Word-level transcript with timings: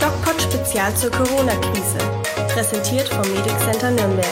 DocPod 0.00 0.40
Spezial 0.40 0.94
zur 0.96 1.10
Corona-Krise. 1.10 1.98
Präsentiert 2.54 3.06
vom 3.08 3.30
Medic 3.34 3.58
Center 3.58 3.90
Nürnberg. 3.90 4.26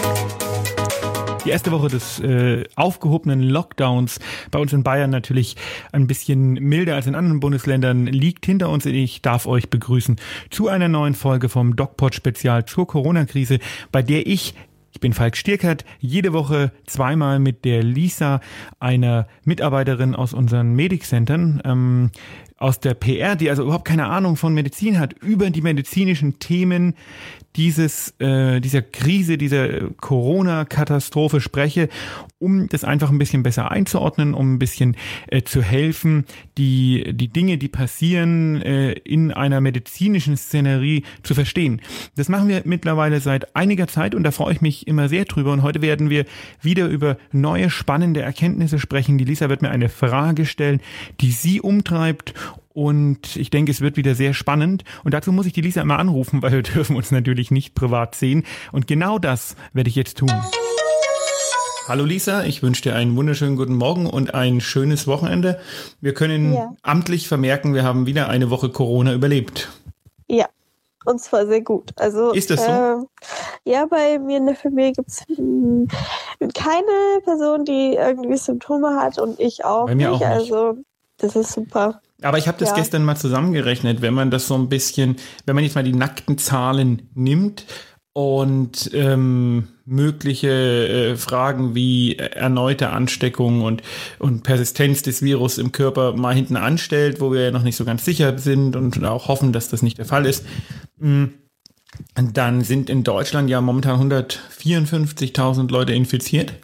Die 1.44 1.50
erste 1.50 1.70
Woche 1.70 1.88
des 1.88 2.20
äh, 2.20 2.64
aufgehobenen 2.74 3.42
Lockdowns 3.42 4.18
bei 4.50 4.58
uns 4.58 4.72
in 4.72 4.82
Bayern 4.82 5.10
natürlich 5.10 5.56
ein 5.92 6.06
bisschen 6.06 6.54
milder 6.54 6.94
als 6.94 7.06
in 7.06 7.14
anderen 7.14 7.40
Bundesländern 7.40 8.06
liegt 8.06 8.46
hinter 8.46 8.70
uns. 8.70 8.86
Ich 8.86 9.20
darf 9.20 9.46
euch 9.46 9.68
begrüßen 9.68 10.16
zu 10.48 10.68
einer 10.68 10.88
neuen 10.88 11.14
Folge 11.14 11.50
vom 11.50 11.76
DocPod 11.76 12.14
Spezial 12.14 12.64
zur 12.64 12.86
Corona-Krise, 12.86 13.58
bei 13.92 14.02
der 14.02 14.26
ich 14.26 14.54
ich 14.90 15.00
bin 15.00 15.12
Falk 15.12 15.36
Stierkert, 15.36 15.84
jede 16.00 16.32
Woche 16.32 16.72
zweimal 16.86 17.38
mit 17.38 17.64
der 17.64 17.82
Lisa, 17.82 18.40
einer 18.80 19.28
Mitarbeiterin 19.44 20.14
aus 20.14 20.32
unseren 20.32 20.74
Medic-Centern, 20.74 21.60
ähm, 21.64 22.10
aus 22.58 22.80
der 22.80 22.94
PR, 22.94 23.36
die 23.36 23.48
also 23.48 23.62
überhaupt 23.62 23.86
keine 23.86 24.06
Ahnung 24.06 24.36
von 24.36 24.52
Medizin 24.52 24.98
hat, 24.98 25.14
über 25.14 25.50
die 25.50 25.62
medizinischen 25.62 26.38
Themen 26.40 26.94
dieses, 27.56 28.14
äh, 28.20 28.60
dieser 28.60 28.82
Krise, 28.82 29.38
dieser 29.38 29.90
Corona-Katastrophe 29.90 31.40
spreche, 31.40 31.88
um 32.38 32.68
das 32.68 32.84
einfach 32.84 33.10
ein 33.10 33.18
bisschen 33.18 33.42
besser 33.42 33.70
einzuordnen, 33.70 34.34
um 34.34 34.54
ein 34.54 34.58
bisschen 34.58 34.96
äh, 35.26 35.42
zu 35.42 35.62
helfen, 35.62 36.24
die, 36.56 37.12
die 37.14 37.28
Dinge, 37.28 37.58
die 37.58 37.68
passieren, 37.68 38.62
äh, 38.62 38.92
in 38.92 39.32
einer 39.32 39.60
medizinischen 39.60 40.36
Szenerie 40.36 41.02
zu 41.22 41.34
verstehen. 41.34 41.80
Das 42.16 42.28
machen 42.28 42.48
wir 42.48 42.62
mittlerweile 42.64 43.20
seit 43.20 43.56
einiger 43.56 43.88
Zeit 43.88 44.14
und 44.14 44.22
da 44.22 44.30
freue 44.30 44.54
ich 44.54 44.60
mich 44.60 44.86
immer 44.86 45.08
sehr 45.08 45.24
drüber. 45.24 45.52
Und 45.52 45.62
heute 45.62 45.82
werden 45.82 46.10
wir 46.10 46.26
wieder 46.60 46.86
über 46.86 47.16
neue 47.32 47.70
spannende 47.70 48.22
Erkenntnisse 48.22 48.78
sprechen. 48.78 49.18
Die 49.18 49.24
Lisa 49.24 49.48
wird 49.48 49.62
mir 49.62 49.70
eine 49.70 49.88
Frage 49.88 50.46
stellen, 50.46 50.80
die 51.20 51.32
sie 51.32 51.60
umtreibt 51.60 52.34
und 52.78 53.34
ich 53.34 53.50
denke, 53.50 53.72
es 53.72 53.80
wird 53.80 53.96
wieder 53.96 54.14
sehr 54.14 54.34
spannend. 54.34 54.84
Und 55.02 55.12
dazu 55.12 55.32
muss 55.32 55.46
ich 55.46 55.52
die 55.52 55.62
Lisa 55.62 55.80
immer 55.80 55.98
anrufen, 55.98 56.42
weil 56.42 56.52
wir 56.52 56.62
dürfen 56.74 56.94
uns 56.94 57.10
natürlich 57.10 57.50
nicht 57.50 57.74
privat 57.74 58.14
sehen. 58.14 58.44
Und 58.70 58.86
genau 58.86 59.18
das 59.18 59.56
werde 59.72 59.90
ich 59.90 59.96
jetzt 59.96 60.18
tun. 60.18 60.30
Hallo 61.88 62.04
Lisa, 62.04 62.44
ich 62.44 62.62
wünsche 62.62 62.82
dir 62.82 62.94
einen 62.94 63.16
wunderschönen 63.16 63.56
guten 63.56 63.74
Morgen 63.74 64.06
und 64.06 64.32
ein 64.32 64.60
schönes 64.60 65.08
Wochenende. 65.08 65.58
Wir 66.00 66.14
können 66.14 66.54
ja. 66.54 66.72
amtlich 66.82 67.26
vermerken, 67.26 67.74
wir 67.74 67.82
haben 67.82 68.06
wieder 68.06 68.28
eine 68.28 68.48
Woche 68.48 68.68
Corona 68.68 69.12
überlebt. 69.12 69.68
Ja, 70.28 70.46
und 71.04 71.20
zwar 71.20 71.48
sehr 71.48 71.62
gut. 71.62 71.90
Also, 71.96 72.30
ist 72.30 72.50
das 72.50 72.64
so? 72.64 72.70
Äh, 72.70 73.72
ja, 73.72 73.86
bei 73.86 74.20
mir 74.20 74.36
in 74.36 74.46
der 74.46 74.54
Familie 74.54 74.92
gibt 74.92 75.08
es 75.08 75.24
hm, 75.34 75.88
keine 76.54 77.22
Person, 77.24 77.64
die 77.64 77.94
irgendwie 77.94 78.36
Symptome 78.36 79.00
hat 79.00 79.18
und 79.18 79.40
ich 79.40 79.64
auch 79.64 79.86
bei 79.86 79.96
mir 79.96 80.10
nicht. 80.12 80.22
Auch 80.22 80.28
nicht. 80.28 80.52
Also 80.52 80.78
das 81.16 81.34
ist 81.34 81.52
super. 81.52 82.00
Aber 82.22 82.38
ich 82.38 82.48
habe 82.48 82.58
das 82.58 82.70
ja. 82.70 82.76
gestern 82.76 83.04
mal 83.04 83.16
zusammengerechnet, 83.16 84.02
wenn 84.02 84.14
man 84.14 84.30
das 84.30 84.48
so 84.48 84.54
ein 84.54 84.68
bisschen, 84.68 85.16
wenn 85.46 85.54
man 85.54 85.64
jetzt 85.64 85.74
mal 85.74 85.84
die 85.84 85.92
nackten 85.92 86.36
Zahlen 86.36 87.08
nimmt 87.14 87.64
und 88.12 88.90
ähm, 88.92 89.68
mögliche 89.84 90.48
äh, 90.48 91.16
Fragen 91.16 91.76
wie 91.76 92.16
erneute 92.16 92.90
Ansteckung 92.90 93.62
und, 93.62 93.82
und 94.18 94.42
Persistenz 94.42 95.02
des 95.02 95.22
Virus 95.22 95.58
im 95.58 95.70
Körper 95.70 96.14
mal 96.14 96.34
hinten 96.34 96.56
anstellt, 96.56 97.20
wo 97.20 97.32
wir 97.32 97.42
ja 97.42 97.50
noch 97.52 97.62
nicht 97.62 97.76
so 97.76 97.84
ganz 97.84 98.04
sicher 98.04 98.36
sind 98.36 98.74
und 98.74 99.04
auch 99.04 99.28
hoffen, 99.28 99.52
dass 99.52 99.68
das 99.68 99.82
nicht 99.82 99.98
der 99.98 100.04
Fall 100.04 100.26
ist, 100.26 100.44
mm, 100.98 101.26
dann 102.32 102.62
sind 102.62 102.90
in 102.90 103.04
Deutschland 103.04 103.48
ja 103.48 103.60
momentan 103.60 104.10
154.000 104.10 105.70
Leute 105.70 105.94
infiziert. 105.94 106.54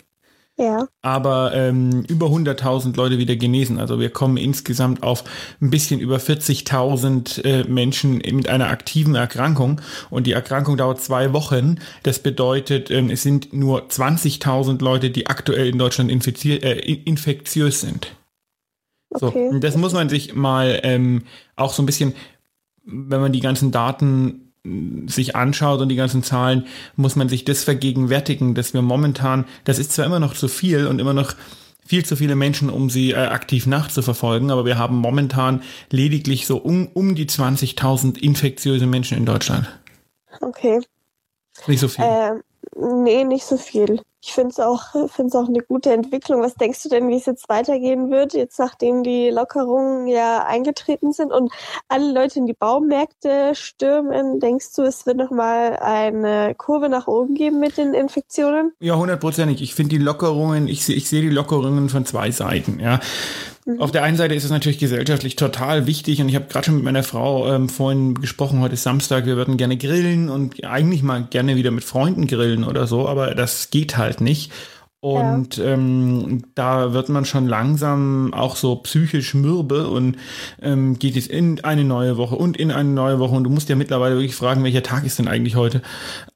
Ja. 0.56 0.86
Aber 1.02 1.52
ähm, 1.54 2.04
über 2.08 2.26
100.000 2.26 2.96
Leute 2.96 3.18
wieder 3.18 3.34
genesen. 3.34 3.78
Also 3.78 3.98
wir 3.98 4.10
kommen 4.10 4.36
insgesamt 4.36 5.02
auf 5.02 5.24
ein 5.60 5.70
bisschen 5.70 5.98
über 5.98 6.18
40.000 6.18 7.44
äh, 7.44 7.64
Menschen 7.64 8.18
mit 8.18 8.48
einer 8.48 8.68
aktiven 8.68 9.16
Erkrankung. 9.16 9.80
Und 10.10 10.26
die 10.26 10.32
Erkrankung 10.32 10.76
dauert 10.76 11.00
zwei 11.00 11.32
Wochen. 11.32 11.78
Das 12.04 12.20
bedeutet, 12.20 12.90
ähm, 12.90 13.10
es 13.10 13.22
sind 13.22 13.52
nur 13.52 13.88
20.000 13.88 14.82
Leute, 14.82 15.10
die 15.10 15.26
aktuell 15.26 15.68
in 15.68 15.78
Deutschland 15.78 16.10
infiziert, 16.10 16.62
äh, 16.62 16.78
infektiös 16.78 17.80
sind. 17.80 18.14
Okay. 19.10 19.50
So, 19.52 19.58
das 19.58 19.76
muss 19.76 19.92
man 19.92 20.08
sich 20.08 20.34
mal 20.34 20.80
ähm, 20.84 21.24
auch 21.56 21.72
so 21.72 21.82
ein 21.82 21.86
bisschen, 21.86 22.14
wenn 22.84 23.20
man 23.20 23.32
die 23.32 23.40
ganzen 23.40 23.72
Daten 23.72 24.43
sich 25.06 25.36
anschaut 25.36 25.80
und 25.80 25.90
die 25.90 25.96
ganzen 25.96 26.22
Zahlen, 26.22 26.66
muss 26.96 27.16
man 27.16 27.28
sich 27.28 27.44
das 27.44 27.64
vergegenwärtigen, 27.64 28.54
dass 28.54 28.72
wir 28.72 28.82
momentan, 28.82 29.44
das 29.64 29.78
ist 29.78 29.92
zwar 29.92 30.06
immer 30.06 30.20
noch 30.20 30.34
zu 30.34 30.48
viel 30.48 30.86
und 30.86 31.00
immer 31.00 31.12
noch 31.12 31.34
viel 31.86 32.04
zu 32.04 32.16
viele 32.16 32.34
Menschen, 32.34 32.70
um 32.70 32.88
sie 32.88 33.10
äh, 33.10 33.16
aktiv 33.16 33.66
nachzuverfolgen, 33.66 34.50
aber 34.50 34.64
wir 34.64 34.78
haben 34.78 34.96
momentan 34.96 35.62
lediglich 35.90 36.46
so 36.46 36.56
um, 36.56 36.88
um 36.94 37.14
die 37.14 37.26
20.000 37.26 38.18
infektiöse 38.18 38.86
Menschen 38.86 39.18
in 39.18 39.26
Deutschland. 39.26 39.68
Okay. 40.40 40.80
Nicht 41.66 41.80
so 41.80 41.88
viel. 41.88 42.04
Äh, 42.04 42.32
nee, 42.76 43.24
nicht 43.24 43.44
so 43.44 43.58
viel 43.58 44.00
ich 44.24 44.32
finde 44.32 44.50
es 44.50 44.60
auch, 44.60 44.82
find's 45.08 45.36
auch 45.36 45.48
eine 45.48 45.60
gute 45.60 45.92
Entwicklung. 45.92 46.40
Was 46.40 46.54
denkst 46.54 46.82
du 46.82 46.88
denn, 46.88 47.08
wie 47.08 47.16
es 47.16 47.26
jetzt 47.26 47.48
weitergehen 47.48 48.10
wird, 48.10 48.32
jetzt 48.32 48.58
nachdem 48.58 49.02
die 49.02 49.30
Lockerungen 49.30 50.06
ja 50.06 50.44
eingetreten 50.44 51.12
sind 51.12 51.32
und 51.32 51.52
alle 51.88 52.12
Leute 52.12 52.38
in 52.38 52.46
die 52.46 52.54
Baumärkte 52.54 53.54
stürmen? 53.54 54.40
Denkst 54.40 54.74
du, 54.76 54.82
es 54.82 55.04
wird 55.06 55.18
nochmal 55.18 55.76
eine 55.76 56.54
Kurve 56.56 56.88
nach 56.88 57.06
oben 57.06 57.34
geben 57.34 57.60
mit 57.60 57.76
den 57.76 57.92
Infektionen? 57.92 58.72
Ja, 58.80 58.96
hundertprozentig. 58.96 59.60
Ich 59.60 59.74
finde 59.74 59.96
die 59.96 60.02
Lockerungen, 60.02 60.68
ich, 60.68 60.88
ich 60.88 61.08
sehe 61.08 61.22
die 61.22 61.28
Lockerungen 61.28 61.88
von 61.88 62.06
zwei 62.06 62.30
Seiten. 62.30 62.80
Ja. 62.80 63.00
Mhm. 63.66 63.80
Auf 63.80 63.92
der 63.92 64.02
einen 64.02 64.16
Seite 64.16 64.34
ist 64.34 64.44
es 64.44 64.50
natürlich 64.50 64.78
gesellschaftlich 64.78 65.36
total 65.36 65.86
wichtig 65.86 66.20
und 66.20 66.28
ich 66.28 66.34
habe 66.34 66.46
gerade 66.46 66.66
schon 66.66 66.74
mit 66.74 66.84
meiner 66.84 67.02
Frau 67.02 67.50
ähm, 67.50 67.68
vorhin 67.70 68.14
gesprochen, 68.14 68.60
heute 68.60 68.74
ist 68.74 68.82
Samstag, 68.82 69.24
wir 69.24 69.36
würden 69.36 69.56
gerne 69.56 69.78
grillen 69.78 70.28
und 70.28 70.62
eigentlich 70.64 71.02
mal 71.02 71.24
gerne 71.24 71.56
wieder 71.56 71.70
mit 71.70 71.82
Freunden 71.82 72.26
grillen 72.26 72.64
oder 72.64 72.86
so, 72.86 73.08
aber 73.08 73.34
das 73.34 73.70
geht 73.70 73.96
halt 73.96 74.13
nicht. 74.20 74.52
Und 75.00 75.58
ja. 75.58 75.66
ähm, 75.66 76.44
da 76.54 76.94
wird 76.94 77.10
man 77.10 77.26
schon 77.26 77.46
langsam 77.46 78.32
auch 78.32 78.56
so 78.56 78.76
psychisch 78.76 79.34
mürbe 79.34 79.88
und 79.90 80.16
ähm, 80.62 80.98
geht 80.98 81.18
es 81.18 81.26
in 81.26 81.62
eine 81.62 81.84
neue 81.84 82.16
Woche 82.16 82.36
und 82.36 82.56
in 82.56 82.70
eine 82.70 82.88
neue 82.88 83.18
Woche. 83.18 83.34
Und 83.34 83.44
du 83.44 83.50
musst 83.50 83.68
ja 83.68 83.76
mittlerweile 83.76 84.14
wirklich 84.14 84.34
fragen, 84.34 84.64
welcher 84.64 84.82
Tag 84.82 85.04
ist 85.04 85.18
denn 85.18 85.28
eigentlich 85.28 85.56
heute? 85.56 85.82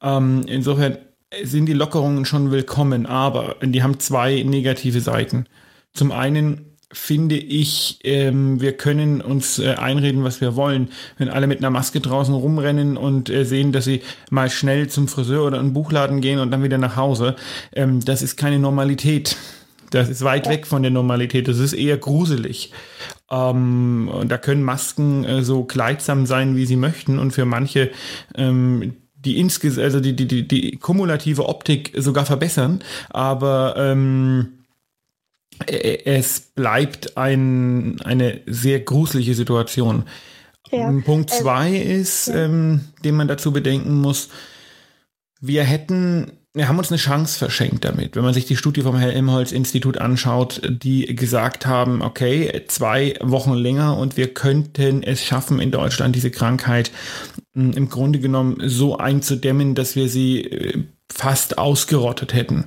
Ähm, 0.03 0.43
insofern 0.45 0.99
sind 1.43 1.65
die 1.65 1.73
Lockerungen 1.73 2.25
schon 2.25 2.51
willkommen, 2.51 3.07
aber 3.07 3.55
die 3.63 3.81
haben 3.81 3.99
zwei 3.99 4.43
negative 4.43 5.01
Seiten. 5.01 5.45
Zum 5.93 6.11
einen 6.11 6.68
finde 6.91 7.35
ich, 7.35 7.99
ähm, 8.03 8.61
wir 8.61 8.73
können 8.73 9.21
uns 9.21 9.59
äh, 9.59 9.75
einreden, 9.75 10.23
was 10.23 10.41
wir 10.41 10.55
wollen. 10.55 10.89
Wenn 11.17 11.29
alle 11.29 11.47
mit 11.47 11.59
einer 11.59 11.69
Maske 11.69 11.99
draußen 11.99 12.33
rumrennen 12.33 12.97
und 12.97 13.29
äh, 13.29 13.45
sehen, 13.45 13.71
dass 13.71 13.85
sie 13.85 14.01
mal 14.31 14.49
schnell 14.49 14.87
zum 14.87 15.07
Friseur 15.07 15.45
oder 15.45 15.57
in 15.57 15.65
einen 15.65 15.73
Buchladen 15.73 16.19
gehen 16.21 16.39
und 16.39 16.49
dann 16.51 16.63
wieder 16.63 16.79
nach 16.79 16.95
Hause, 16.95 17.35
ähm, 17.73 18.03
das 18.03 18.21
ist 18.21 18.37
keine 18.37 18.57
Normalität. 18.57 19.37
Das 19.91 20.09
ist 20.09 20.23
weit 20.23 20.47
weg 20.49 20.67
von 20.67 20.81
der 20.81 20.91
Normalität. 20.91 21.47
Das 21.47 21.59
ist 21.59 21.73
eher 21.73 21.97
gruselig. 21.97 22.71
Ähm, 23.29 24.09
und 24.11 24.31
da 24.31 24.37
können 24.37 24.63
Masken 24.63 25.23
äh, 25.25 25.43
so 25.43 25.63
kleidsam 25.63 26.25
sein, 26.25 26.55
wie 26.55 26.65
sie 26.65 26.75
möchten. 26.75 27.19
Und 27.19 27.31
für 27.31 27.45
manche 27.45 27.91
ähm, 28.35 28.95
die 29.15 29.37
insges 29.37 29.77
also 29.77 29.99
die, 29.99 30.15
die, 30.15 30.27
die, 30.27 30.47
die 30.47 30.77
kumulative 30.77 31.47
Optik 31.47 31.91
sogar 31.97 32.25
verbessern. 32.25 32.83
Aber 33.09 33.75
ähm, 33.77 34.58
es 35.67 36.39
bleibt 36.39 37.17
ein, 37.17 37.99
eine 38.01 38.41
sehr 38.45 38.79
gruselige 38.79 39.35
Situation. 39.35 40.03
Ja. 40.71 40.91
Punkt 41.05 41.31
ähm, 41.31 41.37
zwei 41.39 41.69
ähm, 41.73 42.01
ist, 42.01 42.27
ja. 42.27 42.45
ähm, 42.45 42.81
den 43.03 43.15
man 43.15 43.27
dazu 43.27 43.51
bedenken 43.51 43.99
muss, 43.99 44.29
wir 45.41 45.63
hätten, 45.63 46.33
wir 46.53 46.67
haben 46.67 46.77
uns 46.77 46.91
eine 46.91 46.97
Chance 46.97 47.37
verschenkt 47.37 47.85
damit. 47.85 48.15
Wenn 48.15 48.23
man 48.23 48.33
sich 48.33 48.45
die 48.45 48.57
Studie 48.57 48.81
vom 48.81 48.97
Helmholtz-Institut 48.97 49.97
anschaut, 49.97 50.61
die 50.67 51.15
gesagt 51.15 51.65
haben, 51.65 52.01
okay, 52.01 52.63
zwei 52.67 53.15
Wochen 53.21 53.53
länger 53.53 53.97
und 53.97 54.17
wir 54.17 54.33
könnten 54.33 55.01
es 55.01 55.23
schaffen, 55.23 55.59
in 55.59 55.71
Deutschland 55.71 56.15
diese 56.15 56.31
Krankheit 56.31 56.91
hm, 57.53 57.71
im 57.71 57.89
Grunde 57.89 58.19
genommen 58.19 58.57
so 58.65 58.97
einzudämmen, 58.97 59.75
dass 59.75 59.95
wir 59.95 60.09
sie 60.09 60.41
äh, 60.41 60.83
fast 61.11 61.57
ausgerottet 61.57 62.33
hätten. 62.33 62.65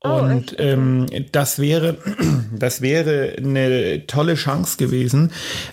Oh, 0.00 0.08
und 0.08 0.56
ähm, 0.58 1.06
das 1.30 1.58
wäre, 1.58 1.98
das 2.56 2.80
wäre 2.80 3.36
eine 3.38 4.06
tolle 4.06 4.34
Chance 4.34 4.76
gewesen. 4.78 5.30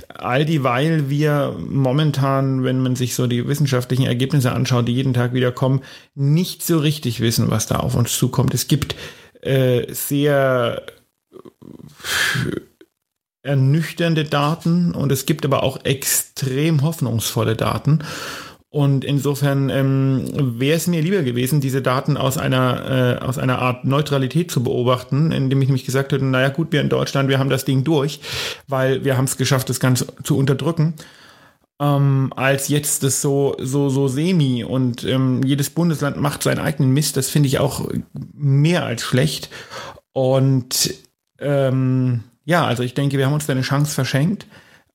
All 0.09 0.45
dieweil 0.45 1.09
wir 1.09 1.55
momentan, 1.57 2.63
wenn 2.63 2.81
man 2.81 2.95
sich 2.95 3.15
so 3.15 3.25
die 3.25 3.47
wissenschaftlichen 3.47 4.05
Ergebnisse 4.05 4.51
anschaut, 4.51 4.87
die 4.87 4.93
jeden 4.93 5.13
Tag 5.13 5.33
wieder 5.33 5.51
kommen, 5.51 5.81
nicht 6.13 6.63
so 6.63 6.77
richtig 6.77 7.21
wissen, 7.21 7.49
was 7.49 7.67
da 7.67 7.77
auf 7.77 7.95
uns 7.95 8.17
zukommt. 8.17 8.53
Es 8.53 8.67
gibt 8.67 8.95
äh, 9.41 9.91
sehr 9.93 10.83
ernüchternde 13.41 14.25
Daten 14.25 14.93
und 14.93 15.11
es 15.11 15.25
gibt 15.25 15.45
aber 15.45 15.63
auch 15.63 15.85
extrem 15.85 16.83
hoffnungsvolle 16.83 17.55
Daten. 17.55 17.99
Und 18.71 19.03
insofern 19.03 19.69
ähm, 19.71 20.59
wäre 20.59 20.77
es 20.77 20.85
mir 20.85 21.01
lieber 21.01 21.23
gewesen, 21.23 21.59
diese 21.59 21.81
Daten 21.81 22.17
aus 22.17 22.37
einer, 22.37 23.17
äh, 23.19 23.25
aus 23.25 23.39
einer 23.39 23.57
Art 23.59 23.83
Neutralität 23.83 24.51
zu 24.51 24.61
beobachten, 24.61 25.31
indem 25.31 25.59
ich 25.61 25.69
nämlich 25.69 25.85
gesagt 25.85 26.11
hätte, 26.11 26.23
naja 26.23 26.49
gut, 26.49 26.71
wir 26.71 26.81
in 26.81 26.89
Deutschland, 26.89 27.29
wir 27.29 27.39
haben 27.39 27.49
das 27.49 27.65
Ding 27.65 27.83
durch, 27.83 28.19
weil 28.67 29.03
wir 29.03 29.17
haben 29.17 29.25
es 29.25 29.37
geschafft, 29.37 29.69
das 29.69 29.79
Ganze 29.79 30.05
zu 30.23 30.37
unterdrücken. 30.37 30.93
ähm, 31.79 32.33
als 32.35 32.67
jetzt 32.67 33.03
das 33.03 33.21
so, 33.21 33.55
so, 33.59 33.89
so 33.89 34.07
semi 34.07 34.63
und 34.63 35.03
ähm, 35.05 35.41
jedes 35.43 35.69
Bundesland 35.69 36.17
macht 36.17 36.43
seinen 36.43 36.59
eigenen 36.59 36.91
Mist. 36.91 37.15
Das 37.17 37.29
finde 37.29 37.47
ich 37.47 37.59
auch 37.59 37.87
mehr 38.33 38.85
als 38.85 39.03
schlecht. 39.03 39.49
Und 40.11 40.93
ähm, 41.39 42.23
ja, 42.45 42.65
also 42.65 42.83
ich 42.83 42.93
denke, 42.93 43.17
wir 43.17 43.25
haben 43.25 43.33
uns 43.33 43.45
da 43.45 43.53
eine 43.53 43.61
Chance 43.61 43.93
verschenkt. 43.93 44.45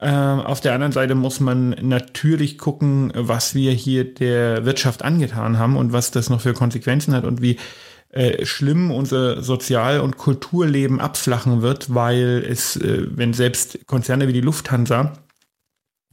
Ähm, 0.01 0.41
auf 0.41 0.61
der 0.61 0.75
anderen 0.75 0.93
Seite 0.93 1.15
muss 1.15 1.41
man 1.41 1.71
natürlich 1.81 2.59
gucken, 2.59 3.13
was 3.15 3.55
wir 3.55 3.73
hier 3.73 4.13
der 4.13 4.65
Wirtschaft 4.65 5.03
angetan 5.03 5.59
haben 5.59 5.77
und 5.77 5.93
was 5.93 6.11
das 6.11 6.31
noch 6.31 6.41
für 6.41 6.53
Konsequenzen 6.53 7.15
hat 7.15 7.25
und 7.25 7.41
wie 7.41 7.59
äh, 8.11 8.45
schlimm 8.45 8.91
unser 8.91 9.43
Sozial- 9.43 10.01
und 10.01 10.17
Kulturleben 10.17 11.01
abflachen 11.01 11.63
wird, 11.63 11.95
weil 11.95 12.45
es, 12.49 12.77
äh, 12.77 13.07
wenn 13.11 13.35
selbst 13.35 13.87
Konzerne 13.87 14.29
wie 14.29 14.33
die 14.33 14.41
Lufthansa 14.41 15.15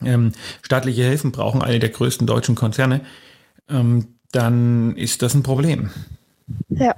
ähm, 0.04 0.32
staatliche 0.62 1.04
Hilfen 1.04 1.32
brauchen, 1.32 1.62
eine 1.62 1.80
der 1.80 1.90
größten 1.90 2.26
deutschen 2.26 2.56
Konzerne, 2.56 3.02
ähm, 3.70 4.20
dann 4.32 4.96
ist 4.96 5.22
das 5.22 5.34
ein 5.34 5.44
Problem. 5.44 5.92
Ja, 6.70 6.96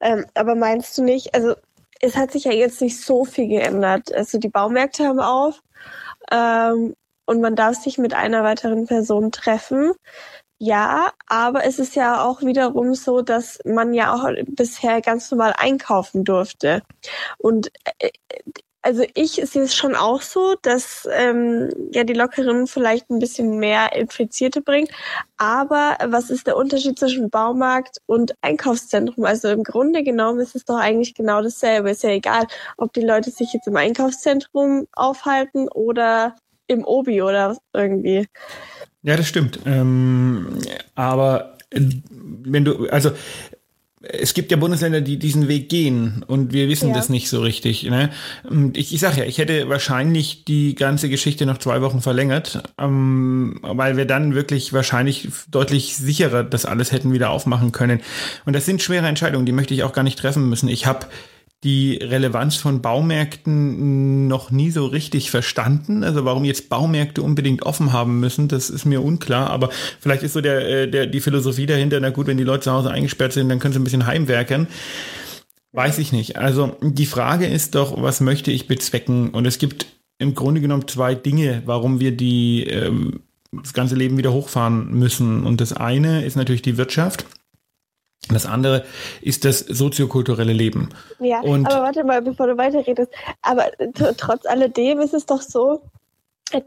ähm, 0.00 0.24
aber 0.34 0.54
meinst 0.54 0.98
du 0.98 1.04
nicht, 1.04 1.34
also 1.34 1.54
es 2.00 2.16
hat 2.16 2.32
sich 2.32 2.44
ja 2.44 2.52
jetzt 2.52 2.80
nicht 2.80 3.00
so 3.00 3.24
viel 3.24 3.48
geändert. 3.48 4.12
Also 4.14 4.38
die 4.38 4.48
Baumärkte 4.48 5.04
haben 5.04 5.20
auf 5.20 5.62
ähm, 6.30 6.94
und 7.26 7.40
man 7.40 7.56
darf 7.56 7.76
sich 7.76 7.98
mit 7.98 8.14
einer 8.14 8.44
weiteren 8.44 8.86
Person 8.86 9.32
treffen. 9.32 9.92
Ja, 10.58 11.12
aber 11.26 11.64
es 11.64 11.78
ist 11.78 11.96
ja 11.96 12.24
auch 12.24 12.40
wiederum 12.42 12.94
so, 12.94 13.22
dass 13.22 13.58
man 13.64 13.92
ja 13.92 14.14
auch 14.14 14.28
bisher 14.46 15.00
ganz 15.00 15.30
normal 15.30 15.54
einkaufen 15.58 16.24
durfte. 16.24 16.82
Und 17.38 17.70
äh, 17.98 18.10
also 18.84 19.02
ich 19.14 19.32
sehe 19.32 19.62
es 19.62 19.74
schon 19.74 19.94
auch 19.94 20.20
so, 20.20 20.56
dass 20.60 21.08
ähm, 21.10 21.70
ja 21.92 22.04
die 22.04 22.12
Lockerung 22.12 22.66
vielleicht 22.66 23.10
ein 23.10 23.18
bisschen 23.18 23.58
mehr 23.58 23.96
Infizierte 23.96 24.60
bringt. 24.60 24.90
Aber 25.38 25.96
was 26.04 26.28
ist 26.28 26.46
der 26.46 26.56
Unterschied 26.56 26.98
zwischen 26.98 27.30
Baumarkt 27.30 27.98
und 28.04 28.34
Einkaufszentrum? 28.42 29.24
Also 29.24 29.48
im 29.48 29.64
Grunde 29.64 30.02
genommen 30.02 30.40
ist 30.40 30.54
es 30.54 30.66
doch 30.66 30.76
eigentlich 30.76 31.14
genau 31.14 31.42
dasselbe. 31.42 31.90
Ist 31.90 32.02
ja 32.02 32.10
egal, 32.10 32.46
ob 32.76 32.92
die 32.92 33.00
Leute 33.00 33.30
sich 33.30 33.54
jetzt 33.54 33.66
im 33.66 33.76
Einkaufszentrum 33.76 34.86
aufhalten 34.92 35.68
oder 35.68 36.36
im 36.66 36.84
Obi 36.84 37.22
oder 37.22 37.56
irgendwie. 37.72 38.28
Ja, 39.02 39.16
das 39.16 39.28
stimmt. 39.28 39.60
Ähm, 39.64 40.58
aber 40.94 41.56
äh, 41.70 41.80
wenn 42.10 42.66
du, 42.66 42.86
also 42.88 43.12
es 44.10 44.34
gibt 44.34 44.50
ja 44.50 44.56
Bundesländer, 44.56 45.00
die 45.00 45.18
diesen 45.18 45.48
Weg 45.48 45.68
gehen 45.68 46.24
und 46.26 46.52
wir 46.52 46.68
wissen 46.68 46.90
ja. 46.90 46.94
das 46.94 47.08
nicht 47.08 47.28
so 47.28 47.40
richtig. 47.40 47.84
Ne? 47.84 48.10
Ich, 48.74 48.94
ich 48.94 49.00
sage 49.00 49.20
ja, 49.20 49.24
ich 49.24 49.38
hätte 49.38 49.68
wahrscheinlich 49.68 50.44
die 50.44 50.74
ganze 50.74 51.08
Geschichte 51.08 51.46
noch 51.46 51.58
zwei 51.58 51.80
Wochen 51.80 52.00
verlängert, 52.00 52.62
ähm, 52.78 53.58
weil 53.62 53.96
wir 53.96 54.04
dann 54.04 54.34
wirklich 54.34 54.72
wahrscheinlich 54.72 55.28
deutlich 55.50 55.96
sicherer 55.96 56.44
das 56.44 56.66
alles 56.66 56.92
hätten 56.92 57.12
wieder 57.12 57.30
aufmachen 57.30 57.72
können. 57.72 58.00
Und 58.44 58.54
das 58.54 58.66
sind 58.66 58.82
schwere 58.82 59.06
Entscheidungen, 59.06 59.46
die 59.46 59.52
möchte 59.52 59.74
ich 59.74 59.82
auch 59.82 59.92
gar 59.92 60.02
nicht 60.02 60.18
treffen 60.18 60.48
müssen. 60.48 60.68
Ich 60.68 60.86
habe 60.86 61.06
die 61.64 61.96
Relevanz 61.96 62.56
von 62.56 62.82
Baumärkten 62.82 64.28
noch 64.28 64.50
nie 64.50 64.70
so 64.70 64.84
richtig 64.84 65.30
verstanden. 65.30 66.04
Also 66.04 66.26
warum 66.26 66.44
jetzt 66.44 66.68
Baumärkte 66.68 67.22
unbedingt 67.22 67.62
offen 67.64 67.92
haben 67.92 68.20
müssen, 68.20 68.48
das 68.48 68.68
ist 68.68 68.84
mir 68.84 69.02
unklar. 69.02 69.48
Aber 69.48 69.70
vielleicht 69.98 70.22
ist 70.22 70.34
so 70.34 70.42
der, 70.42 70.68
äh, 70.68 70.90
der, 70.90 71.06
die 71.06 71.20
Philosophie 71.20 71.64
dahinter, 71.64 71.98
na 72.00 72.10
gut, 72.10 72.26
wenn 72.26 72.36
die 72.36 72.44
Leute 72.44 72.64
zu 72.64 72.72
Hause 72.72 72.90
eingesperrt 72.90 73.32
sind, 73.32 73.48
dann 73.48 73.58
können 73.58 73.72
sie 73.72 73.80
ein 73.80 73.84
bisschen 73.84 74.06
heimwerkern. 74.06 74.68
Weiß 75.72 75.98
ich 75.98 76.12
nicht. 76.12 76.36
Also 76.36 76.76
die 76.82 77.06
Frage 77.06 77.46
ist 77.46 77.74
doch, 77.74 78.00
was 78.00 78.20
möchte 78.20 78.52
ich 78.52 78.68
bezwecken? 78.68 79.30
Und 79.30 79.46
es 79.46 79.58
gibt 79.58 79.86
im 80.18 80.34
Grunde 80.34 80.60
genommen 80.60 80.86
zwei 80.86 81.14
Dinge, 81.14 81.62
warum 81.64 81.98
wir 81.98 82.14
die, 82.14 82.64
ähm, 82.64 83.20
das 83.50 83.72
ganze 83.72 83.96
Leben 83.96 84.18
wieder 84.18 84.32
hochfahren 84.32 84.90
müssen. 84.92 85.44
Und 85.44 85.62
das 85.62 85.72
eine 85.72 86.24
ist 86.24 86.36
natürlich 86.36 86.62
die 86.62 86.76
Wirtschaft. 86.76 87.24
Das 88.32 88.46
andere 88.46 88.84
ist 89.20 89.44
das 89.44 89.60
soziokulturelle 89.60 90.52
Leben. 90.52 90.90
Ja, 91.20 91.40
und 91.40 91.66
aber 91.66 91.82
warte 91.82 92.04
mal, 92.04 92.22
bevor 92.22 92.46
du 92.46 92.56
weiterredest. 92.56 93.10
Aber 93.42 93.70
trotz 94.16 94.46
alledem 94.46 95.00
ist 95.00 95.14
es 95.14 95.26
doch 95.26 95.42
so, 95.42 95.82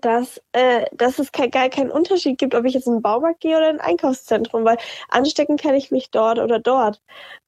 dass, 0.02 0.42
äh, 0.52 0.86
dass 0.92 1.20
es 1.20 1.32
kein, 1.32 1.52
gar 1.52 1.70
keinen 1.70 1.92
Unterschied 1.92 2.38
gibt, 2.38 2.56
ob 2.56 2.66
ich 2.66 2.74
jetzt 2.74 2.88
in 2.88 2.94
den 2.94 3.02
Baumarkt 3.02 3.42
gehe 3.42 3.56
oder 3.56 3.70
in 3.70 3.80
ein 3.80 3.92
Einkaufszentrum, 3.92 4.66
weil 4.66 4.78
anstecken 5.10 5.58
kann 5.58 5.76
ich 5.76 5.92
mich 5.92 6.10
dort 6.12 6.40
oder 6.40 6.60
dort. 6.60 7.02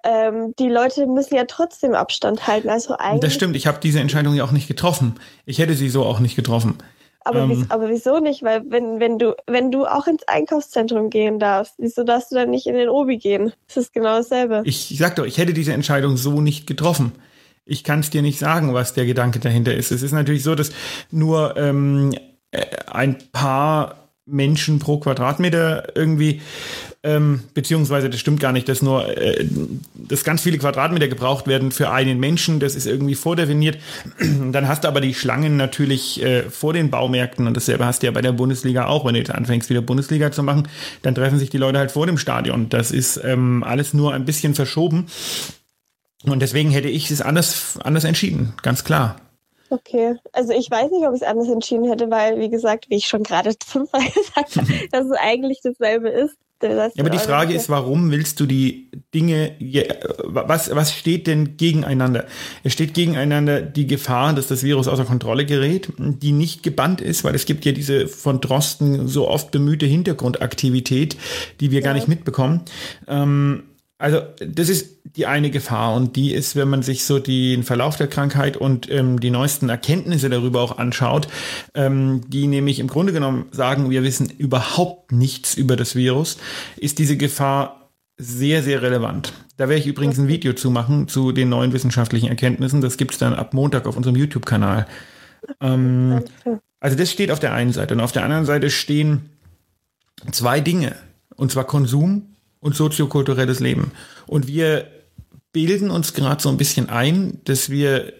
Ähm, 0.04 0.54
die 0.58 0.70
Leute 0.70 1.06
müssen 1.08 1.36
ja 1.36 1.46
trotzdem 1.46 1.94
Abstand 1.94 2.48
halten. 2.48 2.70
Also 2.70 2.96
eigentlich 2.98 3.22
das 3.22 3.34
stimmt, 3.34 3.56
ich 3.56 3.68
habe 3.68 3.80
diese 3.82 4.00
Entscheidung 4.00 4.36
ja 4.36 4.44
auch 4.44 4.52
nicht 4.52 4.68
getroffen. 4.68 5.20
Ich 5.46 5.60
hätte 5.60 5.74
sie 5.74 5.90
so 5.90 6.06
auch 6.06 6.20
nicht 6.20 6.36
getroffen. 6.36 6.78
Aber, 7.22 7.42
ähm, 7.42 7.66
aber 7.70 7.90
wieso 7.90 8.20
nicht? 8.20 8.44
Weil 8.44 8.64
wenn, 8.70 9.00
wenn 9.00 9.20
du, 9.20 9.36
wenn 9.46 9.72
du 9.72 9.86
auch 9.86 10.08
ins 10.08 10.24
Einkaufszentrum 10.28 11.10
gehen 11.10 11.40
darfst, 11.40 11.76
wieso 11.78 12.04
darfst 12.04 12.32
du 12.32 12.36
dann 12.36 12.50
nicht 12.50 12.66
in 12.66 12.76
den 12.76 12.90
Obi 12.90 13.18
gehen? 13.18 13.54
Das 13.68 13.78
ist 13.78 13.94
genau 13.94 14.18
dasselbe. 14.18 14.62
Ich, 14.66 14.92
ich 14.92 14.98
sag 14.98 15.16
doch, 15.16 15.26
ich 15.26 15.38
hätte 15.38 15.54
diese 15.54 15.74
Entscheidung 15.74 16.18
so 16.18 16.42
nicht 16.42 16.66
getroffen. 16.66 17.14
Ich 17.66 17.84
kann 17.84 18.00
es 18.00 18.10
dir 18.10 18.22
nicht 18.22 18.40
sagen, 18.40 18.74
was 18.74 18.94
der 18.94 19.06
Gedanke 19.06 19.40
dahinter 19.40 19.74
ist. 19.76 19.92
Es 19.92 20.02
ist 20.02 20.12
natürlich 20.12 20.44
so, 20.44 20.56
dass 20.56 20.72
nur 21.12 21.56
ähm, 21.58 22.14
äh, 22.52 22.66
ein 22.88 23.18
paar 23.32 24.09
Menschen 24.30 24.80
pro 24.80 24.98
Quadratmeter 24.98 25.96
irgendwie 25.96 26.42
ähm, 27.02 27.42
beziehungsweise 27.54 28.10
das 28.10 28.20
stimmt 28.20 28.42
gar 28.42 28.52
nicht, 28.52 28.68
dass 28.68 28.82
nur, 28.82 29.08
äh, 29.18 29.46
dass 29.96 30.26
ganz 30.26 30.42
viele 30.42 30.58
Quadratmeter 30.58 31.08
gebraucht 31.08 31.48
werden 31.48 31.72
für 31.72 31.92
einen 31.92 32.20
Menschen, 32.20 32.60
das 32.60 32.76
ist 32.76 32.88
irgendwie 32.88 33.16
vordefiniert. 33.16 33.78
Dann 34.20 34.68
hast 34.68 34.84
du 34.84 34.90
aber 34.90 35.00
die 35.00 35.14
Schlangen 35.14 35.56
natürlich 35.56 36.22
äh, 36.22 36.44
vor 36.50 36.74
den 36.74 36.90
Baumärkten 36.90 37.48
und 37.48 37.56
dasselbe 37.56 37.86
hast 37.86 38.02
du 38.02 38.08
ja 38.08 38.12
bei 38.12 38.22
der 38.22 38.34
Bundesliga 38.34 38.88
auch, 38.88 39.06
wenn 39.06 39.14
du 39.14 39.20
jetzt 39.20 39.32
anfängst, 39.32 39.70
wieder 39.70 39.82
Bundesliga 39.82 40.32
zu 40.32 40.44
machen, 40.44 40.68
dann 41.02 41.16
treffen 41.16 41.40
sich 41.40 41.50
die 41.50 41.58
Leute 41.58 41.80
halt 41.80 41.92
vor 41.92 42.06
dem 42.06 42.18
Stadion. 42.18 42.68
Das 42.68 42.92
ist 42.92 43.22
ähm, 43.24 43.64
alles 43.64 43.94
nur 43.94 44.14
ein 44.14 44.26
bisschen 44.26 44.54
verschoben. 44.54 45.08
Und 46.26 46.42
deswegen 46.42 46.70
hätte 46.70 46.90
ich 46.90 47.10
es 47.12 47.22
anders, 47.22 47.80
anders 47.82 48.04
entschieden, 48.04 48.52
ganz 48.62 48.84
klar. 48.84 49.29
Okay, 49.72 50.16
also 50.34 50.52
ich 50.52 50.70
weiß 50.72 50.90
nicht, 50.92 51.06
ob 51.08 51.14
ich 51.14 51.22
es 51.22 51.28
anders 51.28 51.48
entschieden 51.48 51.86
hätte, 51.86 52.10
weil, 52.10 52.40
wie 52.40 52.50
gesagt, 52.50 52.90
wie 52.90 52.96
ich 52.96 53.08
schon 53.08 53.24
gerade 53.24 53.54
fünfmal 53.66 54.02
gesagt 54.10 54.56
habe, 54.56 54.88
dass 54.92 55.06
es 55.06 55.18
eigentlich 55.18 55.62
dasselbe 55.64 56.10
ist. 56.10 56.36
Ja, 56.62 56.90
aber 57.00 57.10
die 57.10 57.20
Frage 57.20 57.54
ist, 57.54 57.70
warum 57.70 58.12
willst 58.12 58.38
du 58.42 58.46
die 58.46 58.92
Dinge, 59.14 59.56
was, 60.24 60.76
was 60.76 60.94
steht 60.94 61.26
denn 61.28 61.56
gegeneinander? 61.56 62.26
Es 62.66 62.74
steht 62.74 62.94
gegeneinander 62.94 63.62
die 63.62 63.88
Gefahr, 63.88 64.34
dass 64.34 64.48
das 64.48 64.64
Virus 64.64 64.90
außer 64.90 65.06
Kontrolle 65.06 65.46
gerät, 65.46 65.94
die 65.98 66.34
nicht 66.34 66.62
gebannt 66.62 67.00
ist, 67.00 67.24
weil 67.24 67.34
es 67.34 67.46
gibt 67.46 67.64
ja 67.64 67.72
diese 67.72 68.10
von 68.10 68.42
Drosten 68.42 69.08
so 69.08 69.30
oft 69.30 69.52
bemühte 69.52 69.86
Hintergrundaktivität, 69.86 71.16
die 71.62 71.72
wir 71.72 71.80
ja. 71.80 71.86
gar 71.86 71.94
nicht 71.94 72.10
mitbekommen. 72.10 72.64
Ähm, 73.08 73.64
also 74.00 74.22
das 74.40 74.70
ist 74.70 75.02
die 75.04 75.26
eine 75.26 75.52
Gefahr 75.52 75.94
und 75.94 76.16
die 76.16 76.34
ist, 76.34 76.56
wenn 76.56 76.70
man 76.70 76.84
sich 76.84 77.04
so 77.04 77.20
den 77.20 77.64
Verlauf 77.64 77.98
der 77.98 78.08
Krankheit 78.08 78.56
und 78.56 78.90
ähm, 78.90 79.20
die 79.20 79.30
neuesten 79.30 79.68
Erkenntnisse 79.68 80.30
darüber 80.30 80.62
auch 80.62 80.78
anschaut, 80.78 81.28
ähm, 81.76 82.22
die 82.28 82.48
nämlich 82.48 82.80
im 82.80 82.88
Grunde 82.88 83.12
genommen 83.12 83.48
sagen, 83.52 83.90
wir 83.90 84.02
wissen 84.02 84.30
überhaupt 84.30 85.12
nichts 85.12 85.54
über 85.54 85.76
das 85.76 85.96
Virus, 85.96 86.38
ist 86.78 86.98
diese 86.98 87.18
Gefahr 87.18 87.90
sehr, 88.18 88.64
sehr 88.64 88.82
relevant. 88.82 89.34
Da 89.58 89.68
werde 89.68 89.82
ich 89.82 89.88
übrigens 89.88 90.18
ein 90.18 90.30
Video 90.30 90.54
zu 90.54 90.72
machen 90.72 91.10
zu 91.10 91.34
den 91.34 91.50
neuen 91.50 91.74
wissenschaftlichen 91.74 92.30
Erkenntnissen. 92.30 92.80
Das 92.80 92.96
gibt 92.96 93.12
es 93.12 93.18
dann 93.18 93.34
ab 93.34 93.54
Montag 93.54 93.86
auf 93.86 93.98
unserem 93.98 94.16
YouTube-Kanal. 94.16 94.88
Ähm, 95.60 96.24
also 96.80 96.96
das 96.96 97.12
steht 97.12 97.32
auf 97.32 97.40
der 97.40 97.54
einen 97.54 97.74
Seite 97.74 97.96
und 97.96 98.00
auf 98.00 98.14
der 98.14 98.24
anderen 98.24 98.46
Seite 98.46 98.70
stehen 98.70 99.30
zwei 100.32 100.62
Dinge, 100.62 100.96
und 101.36 101.52
zwar 101.52 101.66
Konsum 101.66 102.29
und 102.60 102.76
soziokulturelles 102.76 103.60
Leben. 103.60 103.92
Und 104.28 104.48
wir 104.48 104.88
bilden 105.52 105.90
uns 105.90 106.14
gerade 106.14 106.42
so 106.42 106.50
ein 106.50 106.58
bisschen 106.58 106.90
ein, 106.90 107.40
dass 107.46 107.70
wir 107.70 108.14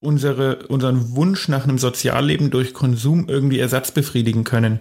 unsere, 0.00 0.66
unseren 0.66 1.16
Wunsch 1.16 1.48
nach 1.48 1.64
einem 1.64 1.78
Sozialleben 1.78 2.50
durch 2.50 2.74
Konsum 2.74 3.28
irgendwie 3.28 3.58
Ersatz 3.58 3.90
befriedigen 3.92 4.44
können. 4.44 4.80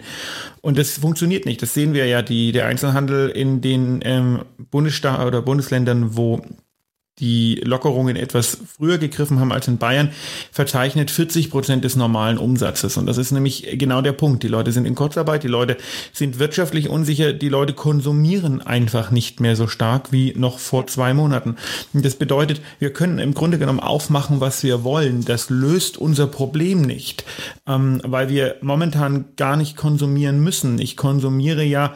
Und 0.61 0.77
das 0.77 0.97
funktioniert 0.97 1.45
nicht. 1.45 1.61
Das 1.61 1.73
sehen 1.73 1.93
wir 1.93 2.05
ja, 2.05 2.21
die, 2.21 2.51
der 2.51 2.67
Einzelhandel 2.67 3.29
in 3.29 3.61
den 3.61 4.01
ähm, 4.03 4.43
Bundesstaaten 4.57 5.25
oder 5.25 5.41
Bundesländern, 5.41 6.15
wo 6.17 6.41
die 7.19 7.61
Lockerungen 7.63 8.17
etwas 8.17 8.57
früher 8.77 8.97
gegriffen 8.97 9.39
haben 9.39 9.53
als 9.53 9.67
in 9.67 9.77
Bayern, 9.77 10.11
verzeichnet 10.51 11.11
40 11.11 11.49
Prozent 11.49 11.85
des 11.85 11.95
normalen 11.95 12.37
Umsatzes. 12.37 12.97
Und 12.97 13.05
das 13.05 13.17
ist 13.17 13.31
nämlich 13.31 13.67
genau 13.79 14.01
der 14.01 14.11
Punkt. 14.11 14.43
Die 14.43 14.49
Leute 14.49 14.71
sind 14.73 14.85
in 14.85 14.95
Kurzarbeit, 14.95 15.43
die 15.43 15.47
Leute 15.47 15.77
sind 16.11 16.39
wirtschaftlich 16.39 16.89
unsicher, 16.89 17.31
die 17.31 17.49
Leute 17.49 17.73
konsumieren 17.73 18.61
einfach 18.61 19.11
nicht 19.11 19.39
mehr 19.39 19.55
so 19.55 19.67
stark 19.67 20.11
wie 20.11 20.33
noch 20.35 20.59
vor 20.59 20.87
zwei 20.87 21.13
Monaten. 21.13 21.55
Und 21.93 22.03
das 22.03 22.15
bedeutet, 22.15 22.61
wir 22.79 22.91
können 22.91 23.19
im 23.19 23.33
Grunde 23.33 23.59
genommen 23.59 23.79
aufmachen, 23.79 24.41
was 24.41 24.61
wir 24.63 24.83
wollen. 24.83 25.23
Das 25.23 25.49
löst 25.49 25.97
unser 25.97 26.27
Problem 26.27 26.81
nicht, 26.81 27.23
ähm, 27.65 28.01
weil 28.03 28.27
wir 28.27 28.57
momentan 28.61 29.25
gar 29.37 29.55
nicht 29.55 29.77
konsumieren 29.77 30.41
müssen. 30.41 30.79
Ich 30.79 30.97
konsumiere 30.97 31.63
ja 31.63 31.93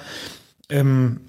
ähm, 0.69 1.21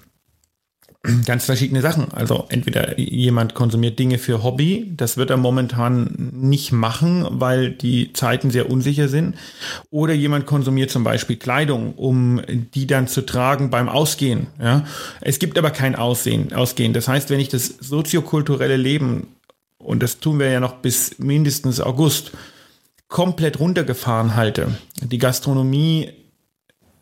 ganz 1.26 1.46
verschiedene 1.46 1.80
Sachen. 1.80 2.12
Also 2.12 2.46
entweder 2.48 2.98
jemand 2.98 3.54
konsumiert 3.54 3.98
Dinge 3.98 4.18
für 4.18 4.42
Hobby, 4.42 4.92
das 4.96 5.16
wird 5.16 5.30
er 5.30 5.36
momentan 5.36 6.30
nicht 6.32 6.72
machen, 6.72 7.26
weil 7.30 7.70
die 7.70 8.12
Zeiten 8.12 8.50
sehr 8.50 8.70
unsicher 8.70 9.08
sind. 9.08 9.36
Oder 9.90 10.12
jemand 10.12 10.46
konsumiert 10.46 10.90
zum 10.90 11.04
Beispiel 11.04 11.36
Kleidung, 11.36 11.94
um 11.94 12.42
die 12.74 12.86
dann 12.86 13.08
zu 13.08 13.22
tragen 13.24 13.70
beim 13.70 13.88
Ausgehen. 13.88 14.48
Ja? 14.60 14.84
Es 15.20 15.38
gibt 15.38 15.58
aber 15.58 15.70
kein 15.70 15.96
Aussehen, 15.96 16.52
Ausgehen. 16.52 16.92
Das 16.92 17.08
heißt, 17.08 17.30
wenn 17.30 17.40
ich 17.40 17.48
das 17.48 17.66
soziokulturelle 17.66 18.76
Leben, 18.76 19.28
und 19.78 20.02
das 20.02 20.20
tun 20.20 20.38
wir 20.38 20.50
ja 20.50 20.60
noch 20.60 20.76
bis 20.76 21.18
mindestens 21.18 21.80
August, 21.80 22.32
komplett 23.08 23.58
runtergefahren 23.58 24.36
halte, 24.36 24.68
die 25.02 25.18
Gastronomie 25.18 26.10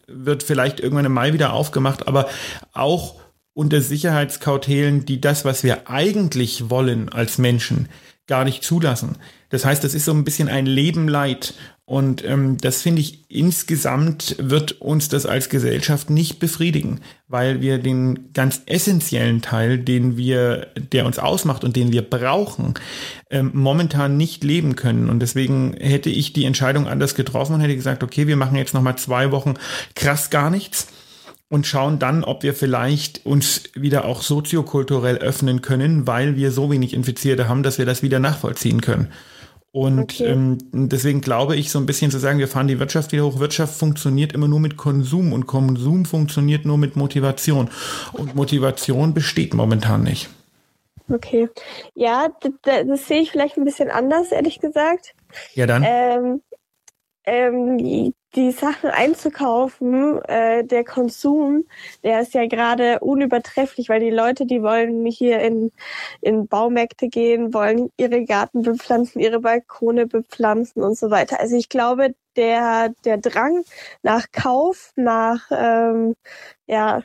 wird 0.07 0.43
vielleicht 0.43 0.81
irgendwann 0.81 1.05
im 1.05 1.13
Mai 1.13 1.35
wieder 1.35 1.53
aufgemacht, 1.53 2.09
aber 2.09 2.29
auch 2.73 3.17
unter 3.59 3.81
Sicherheitskautelen, 3.81 5.05
die 5.05 5.21
das, 5.21 5.45
was 5.45 5.65
wir 5.65 5.91
eigentlich 5.91 6.71
wollen 6.71 7.09
als 7.09 7.39
Menschen, 7.39 7.89
gar 8.29 8.45
nicht 8.45 8.63
zulassen. 8.63 9.17
Das 9.51 9.65
heißt, 9.65 9.83
das 9.83 9.95
ist 9.95 10.05
so 10.05 10.13
ein 10.13 10.23
bisschen 10.23 10.49
ein 10.49 10.65
Leben 10.65 11.09
leid. 11.09 11.55
Und 11.85 12.25
ähm, 12.25 12.59
das 12.59 12.83
finde 12.83 13.01
ich 13.01 13.25
insgesamt 13.29 14.37
wird 14.39 14.81
uns 14.81 15.09
das 15.09 15.27
als 15.27 15.49
Gesellschaft 15.49 16.09
nicht 16.09 16.39
befriedigen, 16.39 17.01
weil 17.27 17.61
wir 17.61 17.79
den 17.79 18.33
ganz 18.33 18.63
essentiellen 18.67 19.43
Teil, 19.43 19.79
den 19.79 20.17
wir, 20.17 20.69
der 20.93 21.05
uns 21.05 21.19
ausmacht 21.19 21.65
und 21.65 21.75
den 21.75 21.91
wir 21.91 22.03
brauchen, 22.03 22.75
ähm, 23.29 23.51
momentan 23.55 24.17
nicht 24.17 24.45
leben 24.45 24.77
können. 24.77 25.11
Und 25.11 25.19
deswegen 25.19 25.75
hätte 25.81 26.11
ich 26.11 26.33
die 26.33 26.45
Entscheidung 26.45 26.87
anders 26.87 27.17
getroffen 27.17 27.55
und 27.55 27.61
hätte 27.61 27.75
gesagt, 27.75 28.05
okay, 28.05 28.29
wir 28.29 28.37
machen 28.37 28.57
jetzt 28.57 28.75
nochmal 28.75 28.99
zwei 28.99 29.33
Wochen 29.33 29.55
krass 29.97 30.31
gar 30.31 30.49
nichts 30.49 30.87
und 31.49 31.67
schauen 31.67 31.99
dann, 31.99 32.25
ob 32.25 32.43
wir 32.43 32.55
vielleicht 32.55 33.25
uns 33.25 33.65
wieder 33.75 34.05
auch 34.05 34.23
soziokulturell 34.23 35.17
öffnen 35.17 35.63
können, 35.63 36.07
weil 36.07 36.37
wir 36.37 36.51
so 36.51 36.71
wenig 36.71 36.93
Infizierte 36.93 37.49
haben, 37.49 37.63
dass 37.63 37.79
wir 37.79 37.87
das 37.87 38.03
wieder 38.03 38.19
nachvollziehen 38.19 38.81
können. 38.81 39.09
Und 39.71 40.01
okay. 40.01 40.25
ähm, 40.25 40.59
deswegen 40.73 41.21
glaube 41.21 41.57
ich 41.57 41.71
so 41.71 41.79
ein 41.79 41.87
bisschen 41.87 42.11
zu 42.11 42.19
sagen, 42.19 42.39
wir 42.39 42.49
fahren 42.49 42.69
die 42.69 42.81
Wirtschaft 42.81 43.13
wieder 43.13 43.25
hoch. 43.25 43.39
Wirtschaft 43.39 43.75
funktioniert 43.75 44.33
immer 44.33 44.49
nur 44.49 44.61
mit 44.61 44.77
Konsum 44.77 45.33
und 45.33 45.47
Konsum 45.47 46.05
funktioniert 46.05 46.65
nur 46.65 46.79
mit 46.79 46.97
Motivation. 46.97 47.71
Und 48.13 48.35
Motivation 48.35 49.15
besteht 49.15 49.55
momentan 49.55 50.03
nicht. 50.03 50.31
Okay. 51.11 51.49
Ja, 51.95 52.29
das, 52.41 52.87
das 52.87 53.09
sehe 53.09 53.21
ich 53.21 53.31
vielleicht 53.31 53.57
ein 53.57 53.65
bisschen 53.65 53.91
anders, 53.91 54.33
ehrlich 54.33 54.61
gesagt. 54.61 55.15
Ja, 55.55 55.67
dann. 55.67 55.85
Ähm, 55.87 56.43
ähm, 57.25 58.15
die 58.35 58.53
Sachen 58.53 58.91
einzukaufen, 58.91 60.23
äh, 60.25 60.65
der 60.65 60.85
Konsum, 60.85 61.65
der 62.03 62.21
ist 62.21 62.35
ja 62.35 62.47
gerade 62.47 63.01
unübertrefflich, 63.01 63.89
weil 63.89 64.01
die 64.01 64.11
Leute, 64.11 64.45
die 64.45 64.63
wollen 64.63 65.07
hier 65.07 65.41
in, 65.41 65.73
in 66.21 66.47
Baumärkte 66.47 67.09
gehen, 67.09 67.55
wollen 67.55 67.91
ihre 67.97 68.25
Garten 68.25 68.63
bepflanzen, 68.63 69.21
ihre 69.21 69.41
Balkone 69.41 70.07
bepflanzen 70.07 70.83
und 70.83 70.99
so 70.99 71.11
weiter. 71.11 71.41
Also 71.41 71.57
ich 71.57 71.69
glaube, 71.69 72.15
der, 72.37 72.91
der 73.05 73.19
Drang 73.19 73.65
nach 74.03 74.27
Kauf, 74.31 74.93
nach 74.97 75.41
ähm, 75.51 76.15
ja, 76.67 77.03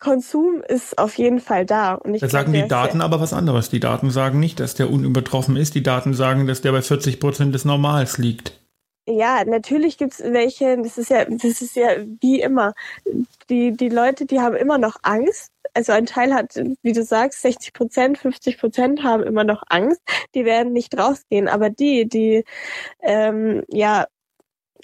Konsum 0.00 0.62
ist 0.66 0.98
auf 0.98 1.16
jeden 1.16 1.38
Fall 1.38 1.64
da. 1.64 1.94
Und 1.94 2.14
ich 2.14 2.20
da 2.20 2.28
sagen 2.28 2.52
die 2.52 2.66
Daten 2.66 3.00
aber 3.00 3.20
was 3.20 3.32
anderes. 3.32 3.70
Die 3.70 3.78
Daten 3.78 4.10
sagen 4.10 4.40
nicht, 4.40 4.58
dass 4.58 4.74
der 4.74 4.90
unübertroffen 4.90 5.56
ist. 5.56 5.74
Die 5.76 5.82
Daten 5.82 6.12
sagen, 6.12 6.46
dass 6.46 6.60
der 6.60 6.72
bei 6.72 6.82
40 6.82 7.20
Prozent 7.20 7.54
des 7.54 7.64
Normals 7.64 8.18
liegt. 8.18 8.61
Ja, 9.06 9.44
natürlich 9.44 9.98
gibt's 9.98 10.20
welche, 10.22 10.76
das 10.80 10.96
ist 10.96 11.10
ja, 11.10 11.24
das 11.24 11.60
ist 11.60 11.74
ja 11.74 11.88
wie 12.20 12.40
immer. 12.40 12.72
Die, 13.50 13.72
die 13.76 13.88
Leute, 13.88 14.26
die 14.26 14.40
haben 14.40 14.54
immer 14.54 14.78
noch 14.78 14.96
Angst. 15.02 15.50
Also 15.74 15.92
ein 15.92 16.06
Teil 16.06 16.32
hat, 16.34 16.54
wie 16.82 16.92
du 16.92 17.02
sagst, 17.02 17.42
60 17.42 17.72
Prozent, 17.72 18.18
50 18.18 18.58
Prozent 18.58 19.02
haben 19.02 19.24
immer 19.24 19.42
noch 19.42 19.64
Angst. 19.68 20.00
Die 20.34 20.44
werden 20.44 20.72
nicht 20.72 20.96
rausgehen. 20.96 21.48
Aber 21.48 21.68
die, 21.70 22.08
die, 22.08 22.44
ähm, 23.00 23.64
ja, 23.68 24.06